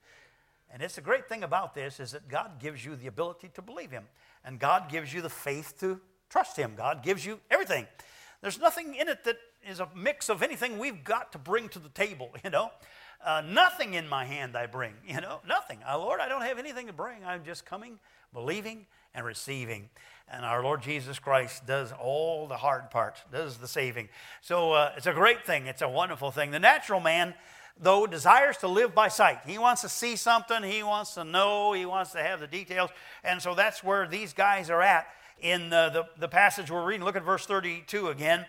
[0.73, 3.63] And it's a great thing about this is that God gives you the ability to
[3.63, 4.05] believe him.
[4.45, 6.75] And God gives you the faith to trust him.
[6.77, 7.87] God gives you everything.
[8.47, 11.81] There's nothing in it that is a mix of anything we've got to bring to
[11.81, 12.71] the table, you know.
[13.25, 15.81] Uh, nothing in my hand I bring, you know, nothing.
[15.85, 17.25] Uh, Lord, I don't have anything to bring.
[17.25, 17.99] I'm just coming,
[18.33, 19.89] believing, and receiving.
[20.31, 24.11] And our Lord Jesus Christ does all the hard part, does the saving.
[24.43, 25.67] So uh, it's a great thing.
[25.67, 26.53] It's a wonderful thing.
[26.53, 27.35] The natural man,
[27.77, 29.41] though, desires to live by sight.
[29.45, 32.91] He wants to see something, he wants to know, he wants to have the details.
[33.25, 35.09] And so that's where these guys are at
[35.41, 37.05] in the, the, the passage we're reading.
[37.05, 38.47] Look at verse 32 again.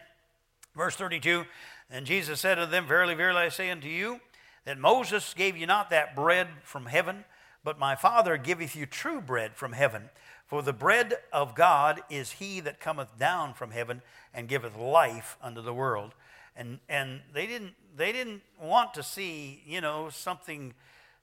[0.76, 1.46] Verse 32
[1.90, 4.20] And Jesus said unto them, Verily, verily, I say unto you,
[4.66, 7.26] that Moses gave you not that bread from heaven,
[7.64, 10.10] but my Father giveth you true bread from heaven.
[10.46, 14.02] For the bread of God is he that cometh down from heaven
[14.34, 16.14] and giveth life unto the world.
[16.56, 20.74] And, and they, didn't, they didn't want to see, you know, something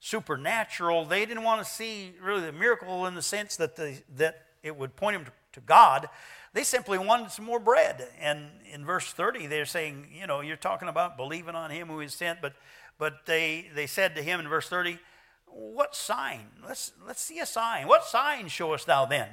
[0.00, 1.06] supernatural.
[1.06, 3.76] They didn't want to see really the miracle in the sense that,
[4.16, 6.08] that it would point them to, to God.
[6.52, 8.06] They simply wanted some more bread.
[8.20, 12.00] And in verse 30, they're saying, you know, you're talking about believing on him who
[12.00, 12.54] is sent, but,
[12.98, 14.98] but they, they said to him in verse 30,
[15.46, 16.46] what sign?
[16.66, 17.86] Let's, let's see a sign.
[17.86, 19.28] What sign showest thou then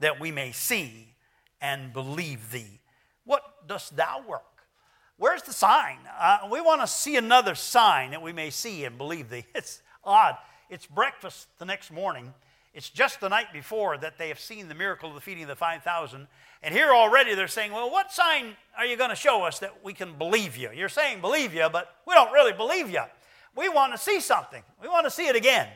[0.00, 1.14] that we may see
[1.60, 2.80] and believe thee?
[3.24, 4.42] What dost thou work?
[5.18, 5.98] Where's the sign?
[6.18, 9.44] Uh, we want to see another sign that we may see and believe thee.
[9.54, 10.36] It's odd.
[10.68, 12.34] It's breakfast the next morning,
[12.76, 15.48] it's just the night before that they have seen the miracle of the feeding of
[15.48, 16.26] the 5,000.
[16.62, 19.82] And here already they're saying, Well, what sign are you going to show us that
[19.82, 20.68] we can believe you?
[20.74, 23.00] You're saying believe you, but we don't really believe you.
[23.56, 24.62] We want to see something.
[24.82, 25.68] We want to see it again,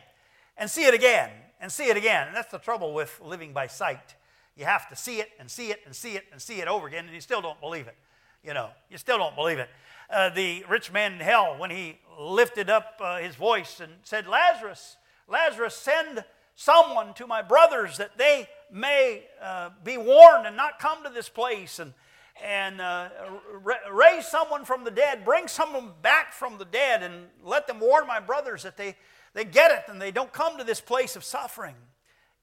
[0.58, 2.26] and see it again, and see it again.
[2.26, 4.14] And that's the trouble with living by sight.
[4.54, 6.86] You have to see it, and see it, and see it, and see it over
[6.86, 7.96] again, and you still don't believe it.
[8.44, 9.70] You know, you still don't believe it.
[10.10, 14.26] Uh, the rich man in hell, when he lifted up uh, his voice and said,
[14.26, 16.24] Lazarus, Lazarus, send
[16.60, 21.26] someone to my brothers that they may uh, be warned and not come to this
[21.26, 21.94] place and,
[22.44, 23.08] and uh,
[23.90, 28.06] raise someone from the dead, bring someone back from the dead, and let them warn
[28.06, 28.94] my brothers that they,
[29.32, 31.76] they get it and they don't come to this place of suffering.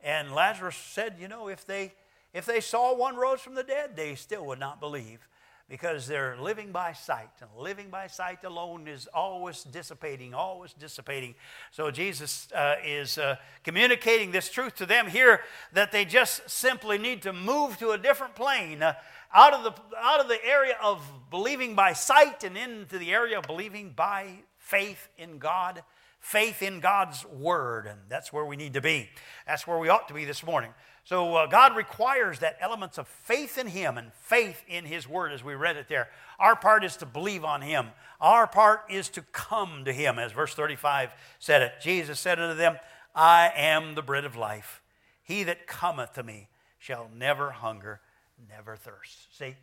[0.02, 1.94] And Lazarus said, You know, if they,
[2.34, 5.28] if they saw one rose from the dead, they still would not believe
[5.70, 7.30] because they're living by sight.
[7.42, 11.36] And living by sight alone is always dissipating, always dissipating.
[11.72, 15.42] So Jesus uh, is uh, communicating this truth to them here
[15.74, 18.82] that they just simply need to move to a different plane.
[18.82, 18.94] Uh,
[19.34, 23.38] out of, the, out of the area of believing by sight and into the area
[23.38, 25.84] of believing by faith in God,
[26.22, 27.88] faith in God's Word.
[27.88, 29.10] And that's where we need to be.
[29.46, 30.72] That's where we ought to be this morning.
[31.08, 35.32] So uh, God requires that elements of faith in Him and faith in His Word,
[35.32, 36.10] as we read it there.
[36.38, 37.88] Our part is to believe on Him.
[38.20, 41.76] Our part is to come to Him, as verse 35 said it.
[41.80, 42.76] Jesus said unto them,
[43.16, 44.82] I am the bread of life.
[45.24, 48.02] He that cometh to me shall never hunger,
[48.50, 49.34] never thirst.
[49.38, 49.56] See,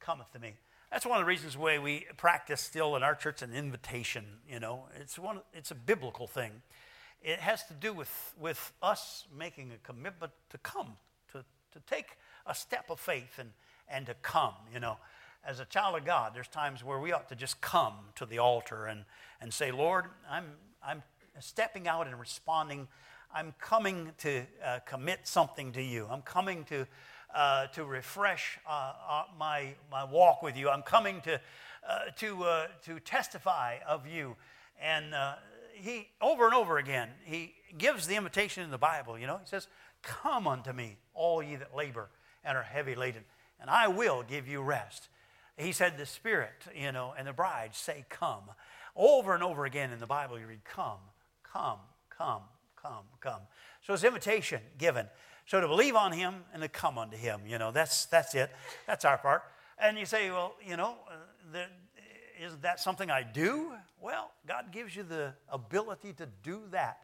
[0.00, 0.54] cometh to me.
[0.90, 4.24] That's one of the reasons why we practice still in our church an invitation.
[4.50, 5.40] You know, it's one.
[5.52, 6.62] It's a biblical thing
[7.26, 10.92] it has to do with, with us making a commitment to come,
[11.32, 13.50] to, to take a step of faith and,
[13.88, 14.96] and to come, you know.
[15.44, 18.38] As a child of God, there's times where we ought to just come to the
[18.38, 19.04] altar and,
[19.40, 20.44] and say, Lord, I'm,
[20.86, 21.02] I'm
[21.40, 22.86] stepping out and responding.
[23.34, 26.06] I'm coming to uh, commit something to you.
[26.08, 26.86] I'm coming to,
[27.34, 30.68] uh, to refresh uh, uh my, my walk with you.
[30.70, 31.40] I'm coming to,
[31.88, 34.36] uh, to, uh, to testify of you.
[34.80, 35.12] And
[35.76, 39.38] he, over and over again, he gives the invitation in the Bible, you know.
[39.38, 39.68] He says,
[40.02, 42.08] Come unto me, all ye that labor
[42.44, 43.24] and are heavy laden,
[43.60, 45.08] and I will give you rest.
[45.56, 48.44] He said, The Spirit, you know, and the bride say, Come.
[48.94, 50.98] Over and over again in the Bible, you read, Come,
[51.42, 51.78] come,
[52.10, 52.42] come,
[52.80, 53.40] come, come.
[53.86, 55.06] So it's invitation given.
[55.46, 58.50] So to believe on him and to come unto him, you know, that's, that's it.
[58.86, 59.42] That's our part.
[59.78, 61.14] And you say, well, you know, uh,
[61.52, 61.66] the,
[62.40, 63.72] is that something I do?
[64.00, 66.98] Well, God gives you the ability to do that.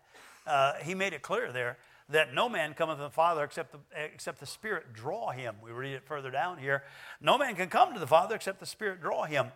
[0.47, 3.79] Uh, he made it clear there that no man cometh to the Father except the,
[3.95, 5.55] except the Spirit draw him.
[5.63, 6.83] We read it further down here.
[7.21, 9.47] No man can come to the Father except the Spirit draw him.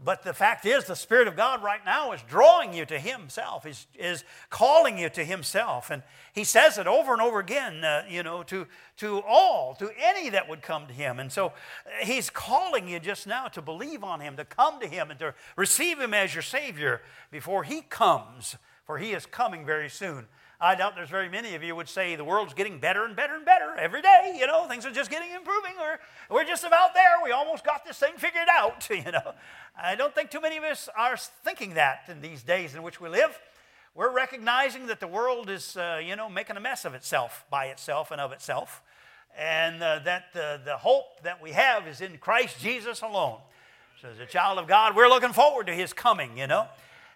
[0.00, 3.66] But the fact is, the Spirit of God right now is drawing you to Himself,
[3.66, 5.90] is, is calling you to Himself.
[5.90, 9.90] And He says it over and over again, uh, you know, to, to all, to
[10.00, 11.18] any that would come to Him.
[11.18, 14.86] And so uh, He's calling you just now to believe on Him, to come to
[14.86, 19.66] Him, and to receive Him as your Savior before He comes, for He is coming
[19.66, 20.28] very soon.
[20.60, 23.36] I doubt there's very many of you would say the world's getting better and better
[23.36, 24.36] and better every day.
[24.36, 25.74] You know, things are just getting improving.
[25.80, 27.12] Or we're just about there.
[27.22, 28.88] We almost got this thing figured out.
[28.98, 29.34] You know,
[29.80, 33.00] I don't think too many of us are thinking that in these days in which
[33.00, 33.38] we live.
[33.94, 37.66] We're recognizing that the world is, uh, you know, making a mess of itself by
[37.66, 38.82] itself and of itself,
[39.36, 43.38] and uh, that uh, the hope that we have is in Christ Jesus alone.
[44.02, 46.36] So, as a child of God, we're looking forward to His coming.
[46.36, 46.66] You know.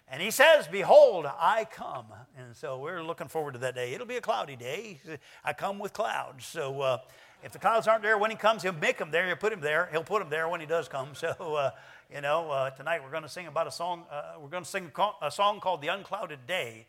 [0.09, 2.05] And he says, Behold, I come.
[2.37, 3.93] And so we're looking forward to that day.
[3.93, 4.99] It'll be a cloudy day.
[5.43, 6.45] I come with clouds.
[6.45, 6.97] So uh,
[7.43, 9.25] if the clouds aren't there when he comes, he'll make them there.
[9.27, 9.89] He'll put them there.
[9.91, 11.09] He'll put them there when he does come.
[11.15, 11.71] So, uh,
[12.13, 14.03] you know, uh, tonight we're going to sing about a song.
[14.11, 16.85] Uh, we're going to sing a song called The Unclouded Day.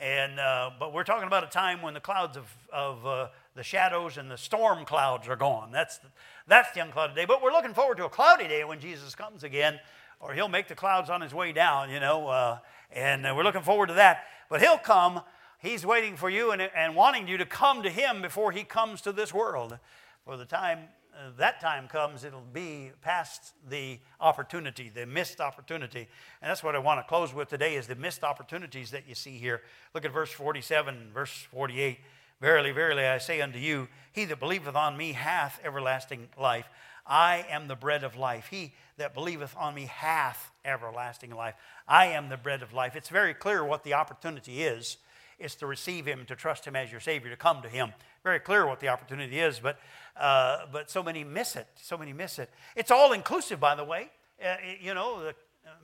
[0.00, 3.62] And, uh, but we're talking about a time when the clouds of, of uh, the
[3.62, 5.70] shadows and the storm clouds are gone.
[5.70, 6.08] That's the,
[6.48, 7.26] that's the unclouded day.
[7.26, 9.78] But we're looking forward to a cloudy day when Jesus comes again
[10.24, 12.58] or he'll make the clouds on his way down, you know, uh,
[12.90, 14.24] and uh, we're looking forward to that.
[14.48, 15.20] But he'll come.
[15.58, 19.02] He's waiting for you and, and wanting you to come to him before he comes
[19.02, 19.78] to this world.
[20.24, 26.08] For the time uh, that time comes, it'll be past the opportunity, the missed opportunity.
[26.40, 29.14] And that's what I want to close with today is the missed opportunities that you
[29.14, 29.60] see here.
[29.94, 31.98] Look at verse 47, verse 48.
[32.40, 36.68] Verily, verily, I say unto you, he that believeth on me hath everlasting life.
[37.06, 38.48] I am the bread of life.
[38.50, 41.54] He that believeth on me hath everlasting life.
[41.86, 42.96] I am the bread of life.
[42.96, 44.96] It's very clear what the opportunity is.
[45.38, 47.92] It's to receive him, to trust him as your Savior, to come to him.
[48.22, 49.78] Very clear what the opportunity is, but,
[50.16, 51.66] uh, but so many miss it.
[51.74, 52.50] So many miss it.
[52.76, 54.10] It's all inclusive, by the way.
[54.42, 55.32] Uh, you know, the, uh,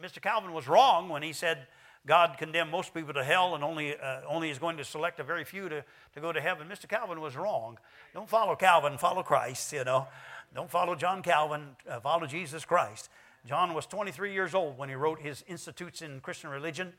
[0.03, 0.23] Mr.
[0.23, 1.67] Calvin was wrong when he said
[2.07, 5.25] God condemned most people to hell and only, uh, only is going to select a
[5.25, 6.67] very few to, to go to heaven.
[6.67, 6.89] Mr.
[6.89, 7.79] Calvin was wrong.
[8.15, 10.09] Don't follow Calvin, follow Christ, you know.
[10.53, 13.09] Don't follow John Calvin, uh, follow Jesus Christ.
[13.47, 16.93] John was 23 years old when he wrote his Institutes in Christian Religion,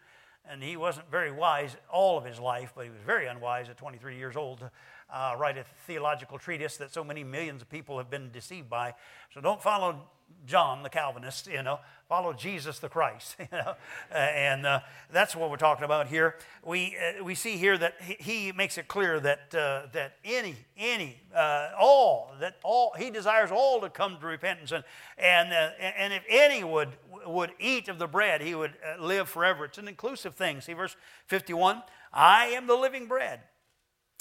[0.50, 3.76] and he wasn't very wise all of his life, but he was very unwise at
[3.76, 4.72] 23 years old to
[5.14, 8.94] uh, write a theological treatise that so many millions of people have been deceived by.
[9.34, 10.02] So don't follow
[10.48, 11.82] John the Calvinist, you know,
[12.12, 13.74] follow Jesus the Christ, uh,
[14.14, 14.82] and uh,
[15.14, 16.36] that's what we're talking about here.
[16.62, 20.58] We, uh, we see here that he, he makes it clear that, uh, that any,
[20.78, 24.84] any, uh, all, that all, he desires all to come to repentance, and,
[25.18, 26.90] and, uh, and if any would,
[27.26, 29.64] would eat of the bread, he would live forever.
[29.64, 30.60] It's an inclusive thing.
[30.60, 30.98] See verse
[31.28, 33.40] 51, I am the living bread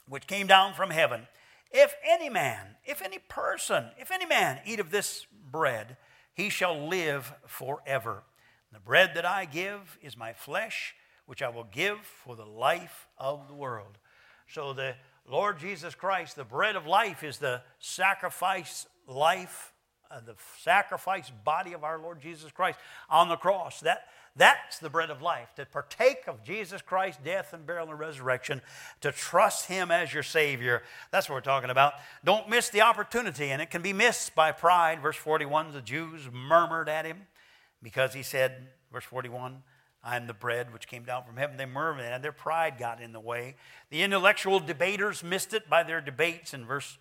[0.08, 1.26] which came down from heaven.
[1.72, 5.96] If any man, if any person, if any man eat of this bread,
[6.40, 8.22] he shall live forever.
[8.72, 10.94] The bread that I give is my flesh,
[11.26, 13.98] which I will give for the life of the world.
[14.48, 14.94] So the
[15.28, 19.74] Lord Jesus Christ, the bread of life, is the sacrifice life,
[20.10, 22.78] uh, the sacrifice body of our Lord Jesus Christ
[23.10, 23.80] on the cross.
[23.80, 24.04] That
[24.36, 28.62] that's the bread of life, to partake of Jesus Christ's death and burial and resurrection,
[29.00, 30.82] to trust Him as your Savior.
[31.10, 31.94] That's what we're talking about.
[32.24, 35.02] Don't miss the opportunity, and it can be missed by pride.
[35.02, 37.26] Verse 41 the Jews murmured at Him
[37.82, 39.62] because He said, verse 41,
[40.02, 41.56] I am the bread which came down from heaven.
[41.56, 43.56] They murmured, and their pride got in the way.
[43.90, 46.98] The intellectual debaters missed it by their debates in verse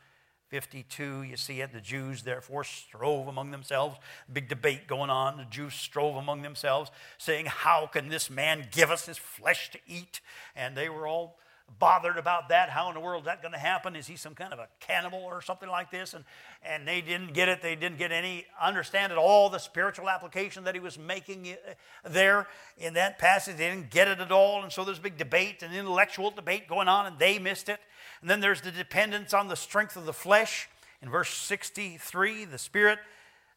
[0.49, 1.71] 52, you see it.
[1.71, 3.97] The Jews therefore strove among themselves.
[4.31, 5.37] Big debate going on.
[5.37, 9.79] The Jews strove among themselves, saying, How can this man give us his flesh to
[9.87, 10.21] eat?
[10.55, 11.37] And they were all
[11.77, 12.69] bothered about that.
[12.69, 13.95] How in the world is that going to happen?
[13.95, 16.13] Is he some kind of a cannibal or something like this?
[16.13, 16.23] And,
[16.63, 17.61] and they didn't get it.
[17.61, 22.09] They didn't get any, understand at all the spiritual application that he was making uh,
[22.09, 23.57] there in that passage.
[23.57, 24.63] They didn't get it at all.
[24.63, 27.79] And so there's a big debate, an intellectual debate going on, and they missed it.
[28.21, 30.69] And then there's the dependence on the strength of the flesh.
[31.01, 32.99] In verse 63, the Spirit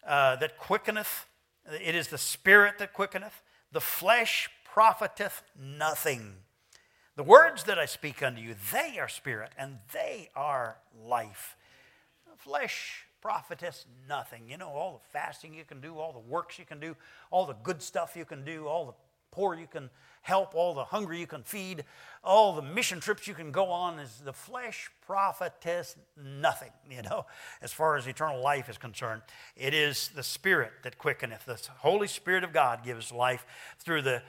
[0.07, 1.27] uh, that quickeneth,
[1.81, 3.43] it is the Spirit that quickeneth.
[3.73, 6.35] The flesh profiteth nothing.
[7.17, 11.57] The words that I speak unto you, they are spirit and they are life.
[12.39, 14.49] Flesh profiteth nothing.
[14.49, 16.97] You know, all the fasting you can do, all the works you can do,
[17.31, 18.95] all the good stuff you can do, all the
[19.31, 19.91] poor you can
[20.23, 21.85] help, all the hungry you can feed,
[22.23, 27.27] all the mission trips you can go on, is the flesh profiteth nothing, you know,
[27.61, 29.23] as far as eternal life is concerned.
[29.57, 31.45] It is the Spirit that quickeneth.
[31.45, 33.45] The Holy Spirit of God gives life
[33.79, 34.23] through the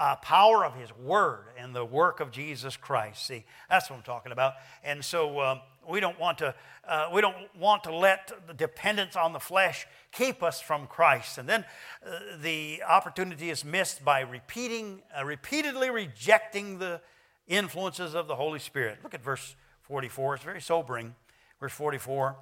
[0.00, 3.26] uh, power of His Word and the work of Jesus Christ.
[3.26, 4.54] See, that's what I'm talking about.
[4.82, 6.54] And so um, we don't want to
[6.88, 11.38] uh, we don't want to let the dependence on the flesh keep us from Christ.
[11.38, 11.64] And then
[12.04, 17.00] uh, the opportunity is missed by repeating, uh, repeatedly rejecting the
[17.46, 18.98] influences of the Holy Spirit.
[19.04, 20.36] Look at verse 44.
[20.36, 21.14] It's very sobering.
[21.60, 22.36] Verse 44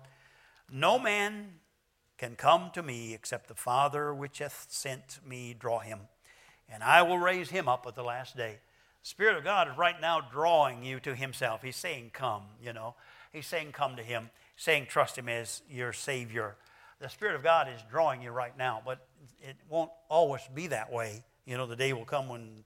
[0.70, 1.54] No man
[2.16, 6.00] can come to me except the Father which hath sent me draw him,
[6.70, 8.58] and I will raise him up at the last day.
[9.02, 11.62] The Spirit of God is right now drawing you to Himself.
[11.62, 12.94] He's saying, Come, you know.
[13.32, 16.56] He's saying, Come to Him, saying, Trust Him as your Savior.
[17.00, 19.06] The Spirit of God is drawing you right now, but
[19.40, 21.22] it won't always be that way.
[21.46, 22.64] You know, the day will come when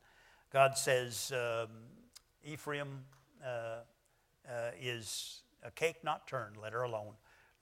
[0.53, 1.69] God says, um,
[2.45, 3.05] Ephraim
[3.45, 3.49] uh,
[4.49, 6.57] uh, is a cake not turned.
[6.61, 7.13] Let her alone.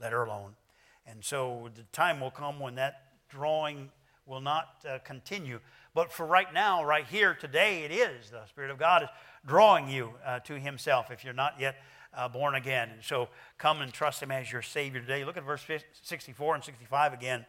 [0.00, 0.54] Let her alone.
[1.06, 3.90] And so the time will come when that drawing
[4.26, 5.60] will not uh, continue.
[5.94, 8.30] But for right now, right here, today, it is.
[8.30, 9.08] The Spirit of God is
[9.46, 11.76] drawing you uh, to Himself if you're not yet
[12.14, 12.90] uh, born again.
[12.92, 13.28] And so
[13.58, 15.24] come and trust Him as your Savior today.
[15.24, 15.64] Look at verse
[16.02, 17.44] 64 and 65 again.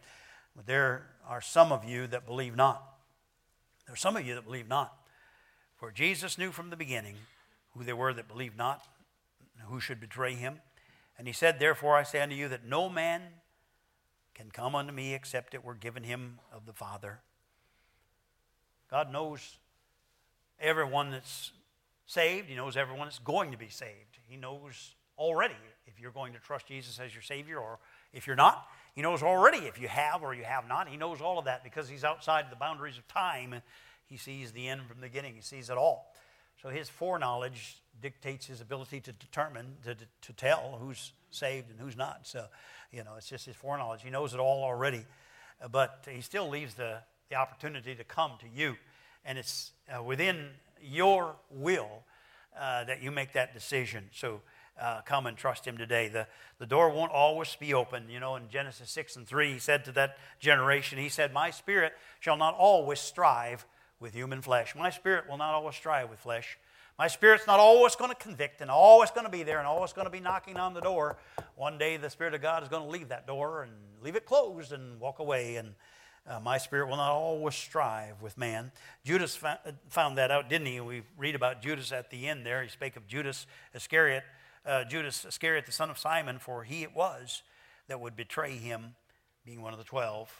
[0.65, 2.83] There are some of you that believe not.
[3.85, 4.93] There are some of you that believe not.
[5.75, 7.15] For Jesus knew from the beginning
[7.75, 8.85] who they were that believed not,
[9.67, 10.59] who should betray Him.
[11.17, 13.21] And He said, Therefore I say unto you that no man
[14.41, 17.19] can come unto me except it were given him of the Father.
[18.91, 19.57] God knows
[20.59, 21.51] everyone that's
[22.05, 22.49] saved.
[22.49, 24.19] He knows everyone that's going to be saved.
[24.27, 25.55] He knows already
[25.87, 27.79] if you're going to trust Jesus as your Savior or
[28.13, 28.67] if you're not.
[28.93, 30.89] He knows already if you have or you have not.
[30.89, 33.55] He knows all of that because He's outside the boundaries of time.
[34.05, 36.13] He sees the end from the beginning, He sees it all.
[36.61, 41.95] So His foreknowledge dictates His ability to determine, to, to tell who's saved and who's
[41.95, 42.21] not.
[42.23, 42.45] So,
[42.91, 44.01] you know, it's just His foreknowledge.
[44.03, 45.05] He knows it all already.
[45.71, 46.97] But He still leaves the,
[47.31, 48.75] the opportunity to come to you.
[49.25, 50.49] And it's uh, within
[50.83, 52.03] your will
[52.59, 54.09] uh, that you make that decision.
[54.11, 54.41] So
[54.79, 56.09] uh, come and trust Him today.
[56.09, 56.27] The,
[56.59, 58.09] the door won't always be open.
[58.09, 61.51] You know, in Genesis 6 and 3, He said to that generation, He said, My
[61.51, 63.65] spirit shall not always strive
[64.01, 64.75] with human flesh.
[64.75, 66.57] My spirit will not always strive with flesh.
[66.99, 69.93] My spirit's not always going to convict and always going to be there and always
[69.93, 71.17] going to be knocking on the door.
[71.55, 73.71] One day the Spirit of God is going to leave that door and
[74.03, 75.55] leave it closed and walk away.
[75.55, 75.73] And
[76.27, 78.71] uh, my spirit will not always strive with man.
[79.03, 79.39] Judas
[79.89, 80.79] found that out, didn't he?
[80.79, 82.61] We read about Judas at the end there.
[82.61, 84.23] He spake of Judas Iscariot,
[84.65, 87.41] uh, Judas Iscariot, the son of Simon, for he it was
[87.87, 88.95] that would betray him,
[89.45, 90.31] being one of the twelve.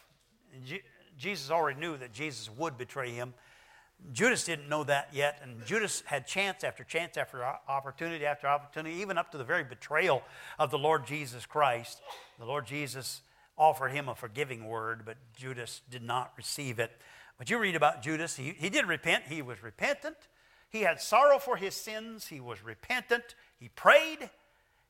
[0.65, 0.83] Je-
[1.17, 3.33] Jesus already knew that Jesus would betray him.
[4.13, 8.95] Judas didn't know that yet, and Judas had chance after chance after opportunity after opportunity,
[8.95, 10.23] even up to the very betrayal
[10.57, 12.01] of the Lord Jesus Christ.
[12.39, 13.21] The Lord Jesus
[13.61, 16.91] offered him a forgiving word, but Judas did not receive it.
[17.37, 19.25] But you read about Judas, he, he did repent.
[19.29, 20.17] He was repentant.
[20.71, 22.25] He had sorrow for his sins.
[22.25, 23.35] He was repentant.
[23.59, 24.31] He prayed.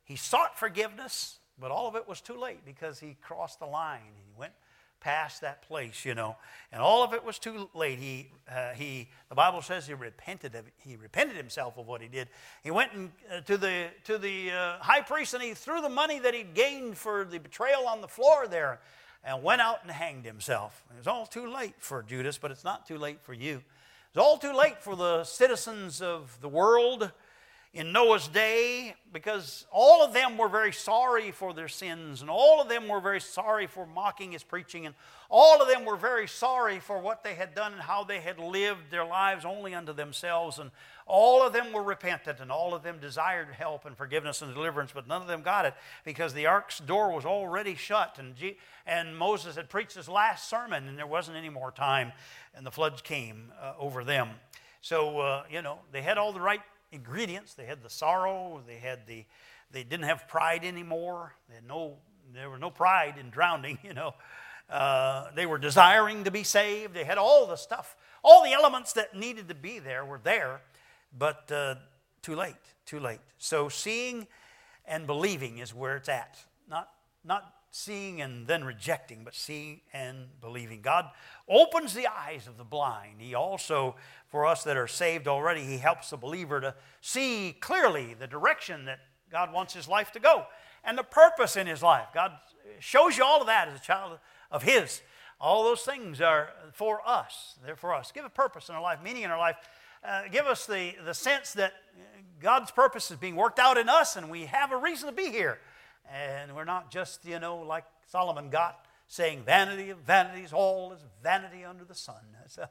[0.06, 4.00] He sought forgiveness, but all of it was too late because he crossed the line.
[4.08, 4.54] and He went
[5.02, 6.38] past that place, you know.
[6.72, 8.00] And all of it was too late.
[8.00, 10.66] He, uh, he, the Bible says he repented of.
[10.78, 12.30] He repented himself of what he did.
[12.64, 15.90] He went and, uh, to the, to the uh, high priest and he threw the
[15.90, 18.80] money that he'd gained for the betrayal on the floor there
[19.24, 20.84] and went out and hanged himself.
[20.94, 23.62] It was all too late for Judas, but it's not too late for you.
[24.10, 27.12] It's all too late for the citizens of the world
[27.74, 32.62] in Noah's day because all of them were very sorry for their sins and all
[32.62, 34.94] of them were very sorry for mocking his preaching and
[35.30, 38.40] all of them were very sorry for what they had done and how they had
[38.40, 40.70] lived their lives only unto themselves and
[41.06, 44.92] all of them were repentant and all of them desired help and forgiveness and deliverance
[44.94, 48.36] but none of them got it because the ark's door was already shut and,
[48.86, 52.12] and Moses had preached his last sermon and there wasn't any more time
[52.54, 54.32] and the floods came uh, over them.
[54.82, 56.62] So uh, you know they had all the right
[56.92, 57.54] ingredients.
[57.54, 58.62] They had the sorrow.
[58.66, 59.26] They had the.
[59.72, 61.34] They didn't have pride anymore.
[61.50, 61.98] They had no.
[62.34, 63.78] There was no pride in drowning.
[63.84, 64.14] You know,
[64.70, 66.94] uh, they were desiring to be saved.
[66.94, 70.62] They had all the stuff, all the elements that needed to be there were there,
[71.18, 71.76] but uh,
[72.22, 72.56] too late.
[72.86, 73.20] Too late.
[73.38, 74.28] So seeing
[74.86, 76.38] and believing is where it's at.
[76.70, 76.90] Not
[77.24, 80.82] not seeing and then rejecting, but seeing and believing.
[80.82, 81.06] God
[81.48, 83.16] opens the eyes of the blind.
[83.20, 83.96] He also,
[84.28, 88.86] for us that are saved already, He helps the believer to see clearly the direction
[88.86, 89.00] that
[89.32, 90.46] God wants his life to go
[90.84, 92.08] and the purpose in his life.
[92.14, 92.34] God
[92.80, 94.20] shows you all of that as a child
[94.52, 95.02] of His.
[95.40, 97.56] All those things are for us.
[97.66, 98.12] They're for us.
[98.12, 99.56] Give a purpose in our life, meaning in our life.
[100.04, 101.74] Uh, give us the, the sense that
[102.40, 105.30] God's purpose is being worked out in us and we have a reason to be
[105.30, 105.60] here.
[106.10, 111.00] And we're not just, you know, like Solomon got, saying, vanity of vanities, all is
[111.24, 112.22] vanity under the sun.
[112.48, 112.66] So,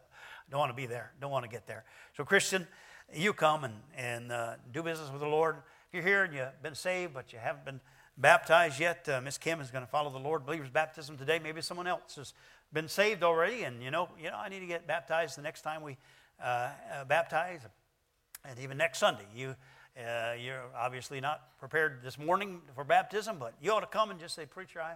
[0.50, 1.12] don't want to be there.
[1.20, 1.84] Don't want to get there.
[2.16, 2.66] So, Christian,
[3.14, 5.56] you come and, and uh, do business with the Lord.
[5.88, 7.80] If you're here and you've been saved, but you haven't been
[8.18, 11.38] baptized yet, uh, Miss Kim is going to follow the Lord believer's baptism today.
[11.38, 12.34] Maybe someone else has
[12.72, 15.62] been saved already, and you know, you know, I need to get baptized the next
[15.62, 15.96] time we
[16.42, 17.60] uh, uh baptize,
[18.44, 19.26] and even next Sunday.
[19.34, 19.56] You
[19.98, 24.20] uh, you're obviously not prepared this morning for baptism, but you ought to come and
[24.20, 24.94] just say, Preacher, I,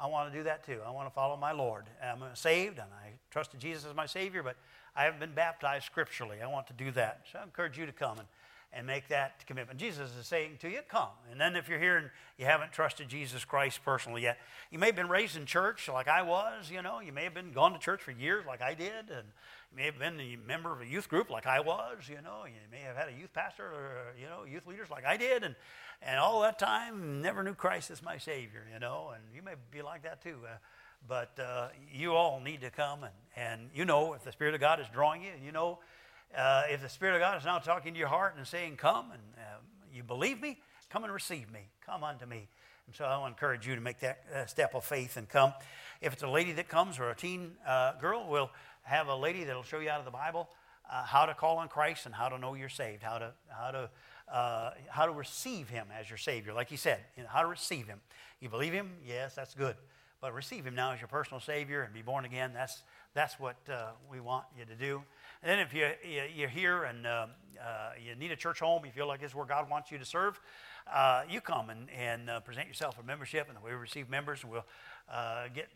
[0.00, 0.78] I want to do that too.
[0.86, 1.84] I want to follow my Lord.
[2.02, 4.56] I'm saved and I trusted Jesus as my Savior, but
[4.96, 6.42] I haven't been baptized scripturally.
[6.42, 7.26] I want to do that.
[7.30, 8.28] So I encourage you to come and,
[8.72, 9.78] and make that commitment.
[9.78, 11.10] Jesus is saying to you, come.
[11.30, 14.38] And then if you're here and you haven't trusted Jesus Christ personally yet,
[14.70, 17.34] you may have been raised in church like I was, you know, you may have
[17.34, 19.28] been gone to church for years like I did, and
[19.74, 22.44] may have been a member of a youth group like I was, you know.
[22.46, 25.42] You may have had a youth pastor or, you know, youth leaders like I did.
[25.42, 25.54] And,
[26.02, 29.12] and all that time, never knew Christ as my Savior, you know.
[29.14, 30.38] And you may be like that too.
[30.44, 30.56] Uh,
[31.08, 33.04] but uh, you all need to come.
[33.04, 35.32] And, and you know if the Spirit of God is drawing you.
[35.44, 35.78] You know
[36.36, 39.12] uh, if the Spirit of God is now talking to your heart and saying, come
[39.12, 39.58] and uh,
[39.92, 40.58] you believe me,
[40.90, 41.60] come and receive me.
[41.84, 42.48] Come unto me.
[42.86, 45.28] And so I want to encourage you to make that uh, step of faith and
[45.28, 45.52] come.
[46.00, 48.50] If it's a lady that comes or a teen uh, girl, we'll
[48.82, 50.48] have a lady that'll show you out of the Bible
[50.90, 53.70] uh, how to call on Christ and how to know you're saved, how to, how
[53.70, 53.90] to,
[54.32, 56.52] uh, how to receive Him as your Savior.
[56.52, 58.00] Like He said, you know, how to receive Him.
[58.40, 58.90] You believe Him?
[59.06, 59.76] Yes, that's good.
[60.20, 62.52] But receive Him now as your personal Savior and be born again.
[62.54, 62.82] That's,
[63.14, 65.02] that's what uh, we want you to do.
[65.42, 67.26] And then if you, you, you're here and uh,
[67.60, 69.98] uh, you need a church home, you feel like this is where God wants you
[69.98, 70.40] to serve,
[70.92, 74.50] uh, you come and, and uh, present yourself for membership, and we receive members, and
[74.50, 74.64] we'll
[75.54, 75.68] get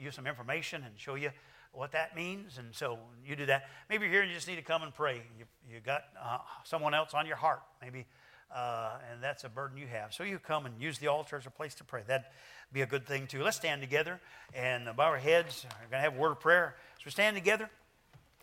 [0.00, 1.30] you some information and show you
[1.72, 2.58] what that means.
[2.58, 3.68] And so you do that.
[3.88, 5.22] Maybe you're here and you just need to come and pray.
[5.38, 8.06] You, you got uh, someone else on your heart, maybe,
[8.54, 10.12] uh, and that's a burden you have.
[10.12, 12.02] So you come and use the altar as a place to pray.
[12.06, 12.26] That'd
[12.72, 13.42] be a good thing, too.
[13.42, 14.20] Let's stand together
[14.54, 15.64] and bow our heads.
[15.64, 16.76] We're going to have a word of prayer.
[16.98, 17.68] So we stand together,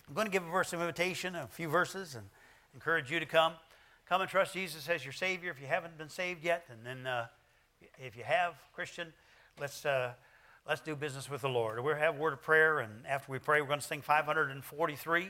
[0.08, 2.26] I'm going to give a verse of invitation, a few verses, and
[2.74, 3.54] encourage you to come.
[4.08, 6.66] Come and trust Jesus as your Savior if you haven't been saved yet.
[6.72, 7.28] And then uh,
[8.00, 9.14] if you have, Christian,
[9.60, 10.14] let's, uh,
[10.68, 11.84] let's do business with the Lord.
[11.84, 15.30] We'll have a word of prayer, and after we pray, we're going to sing 543.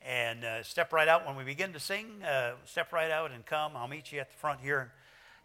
[0.00, 2.22] And uh, step right out when we begin to sing.
[2.22, 3.72] Uh, step right out and come.
[3.76, 4.92] I'll meet you at the front here,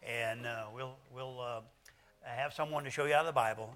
[0.08, 1.62] and uh, we'll, we'll uh,
[2.24, 3.76] have someone to show you out of the Bible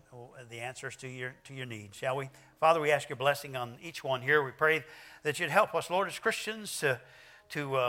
[0.49, 2.30] the answers to your, to your needs, shall we?
[2.60, 4.43] Father, we ask your blessing on each one here.
[4.43, 4.84] We pray
[5.24, 6.99] that you'd help us, Lord, as Christians, to
[7.49, 7.80] to, uh,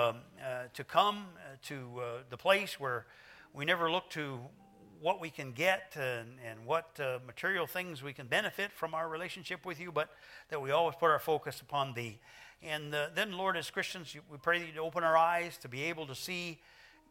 [0.41, 3.07] uh, to come uh, to uh, the place where
[3.53, 4.39] we never look to
[5.01, 9.09] what we can get and, and what uh, material things we can benefit from our
[9.09, 10.11] relationship with you, but
[10.49, 12.19] that we always put our focus upon Thee.
[12.63, 15.85] And uh, then, Lord, as Christians, we pray that you open our eyes to be
[15.85, 16.59] able to see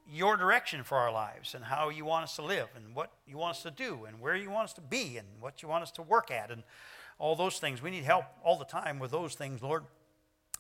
[0.10, 3.38] your direction for our lives and how you want us to live and what you
[3.38, 5.84] want us to do and where you want us to be and what you want
[5.84, 6.64] us to work at and
[7.20, 7.82] all those things.
[7.82, 9.84] We need help all the time with those things, Lord.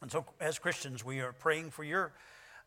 [0.01, 2.13] And so, as Christians, we are praying for your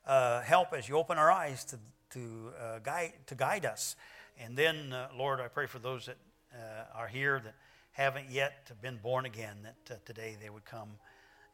[0.06, 1.78] uh, help as you open our eyes to,
[2.10, 3.96] to, uh, guide, to guide us.
[4.42, 6.16] And then, uh, Lord, I pray for those that
[6.54, 7.54] uh, are here that
[7.92, 10.88] haven't yet been born again, that uh, today they would come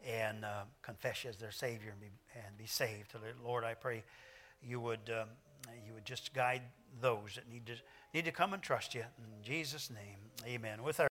[0.07, 2.07] and uh, confess you as their Savior and be,
[2.47, 3.13] and be saved.
[3.45, 4.05] Lord, I pray
[4.63, 5.29] you would, um,
[5.85, 6.63] you would just guide
[7.01, 7.73] those that need to,
[8.15, 9.03] need to come and trust you.
[9.19, 10.85] In Jesus' name, amen.
[10.85, 11.05] With our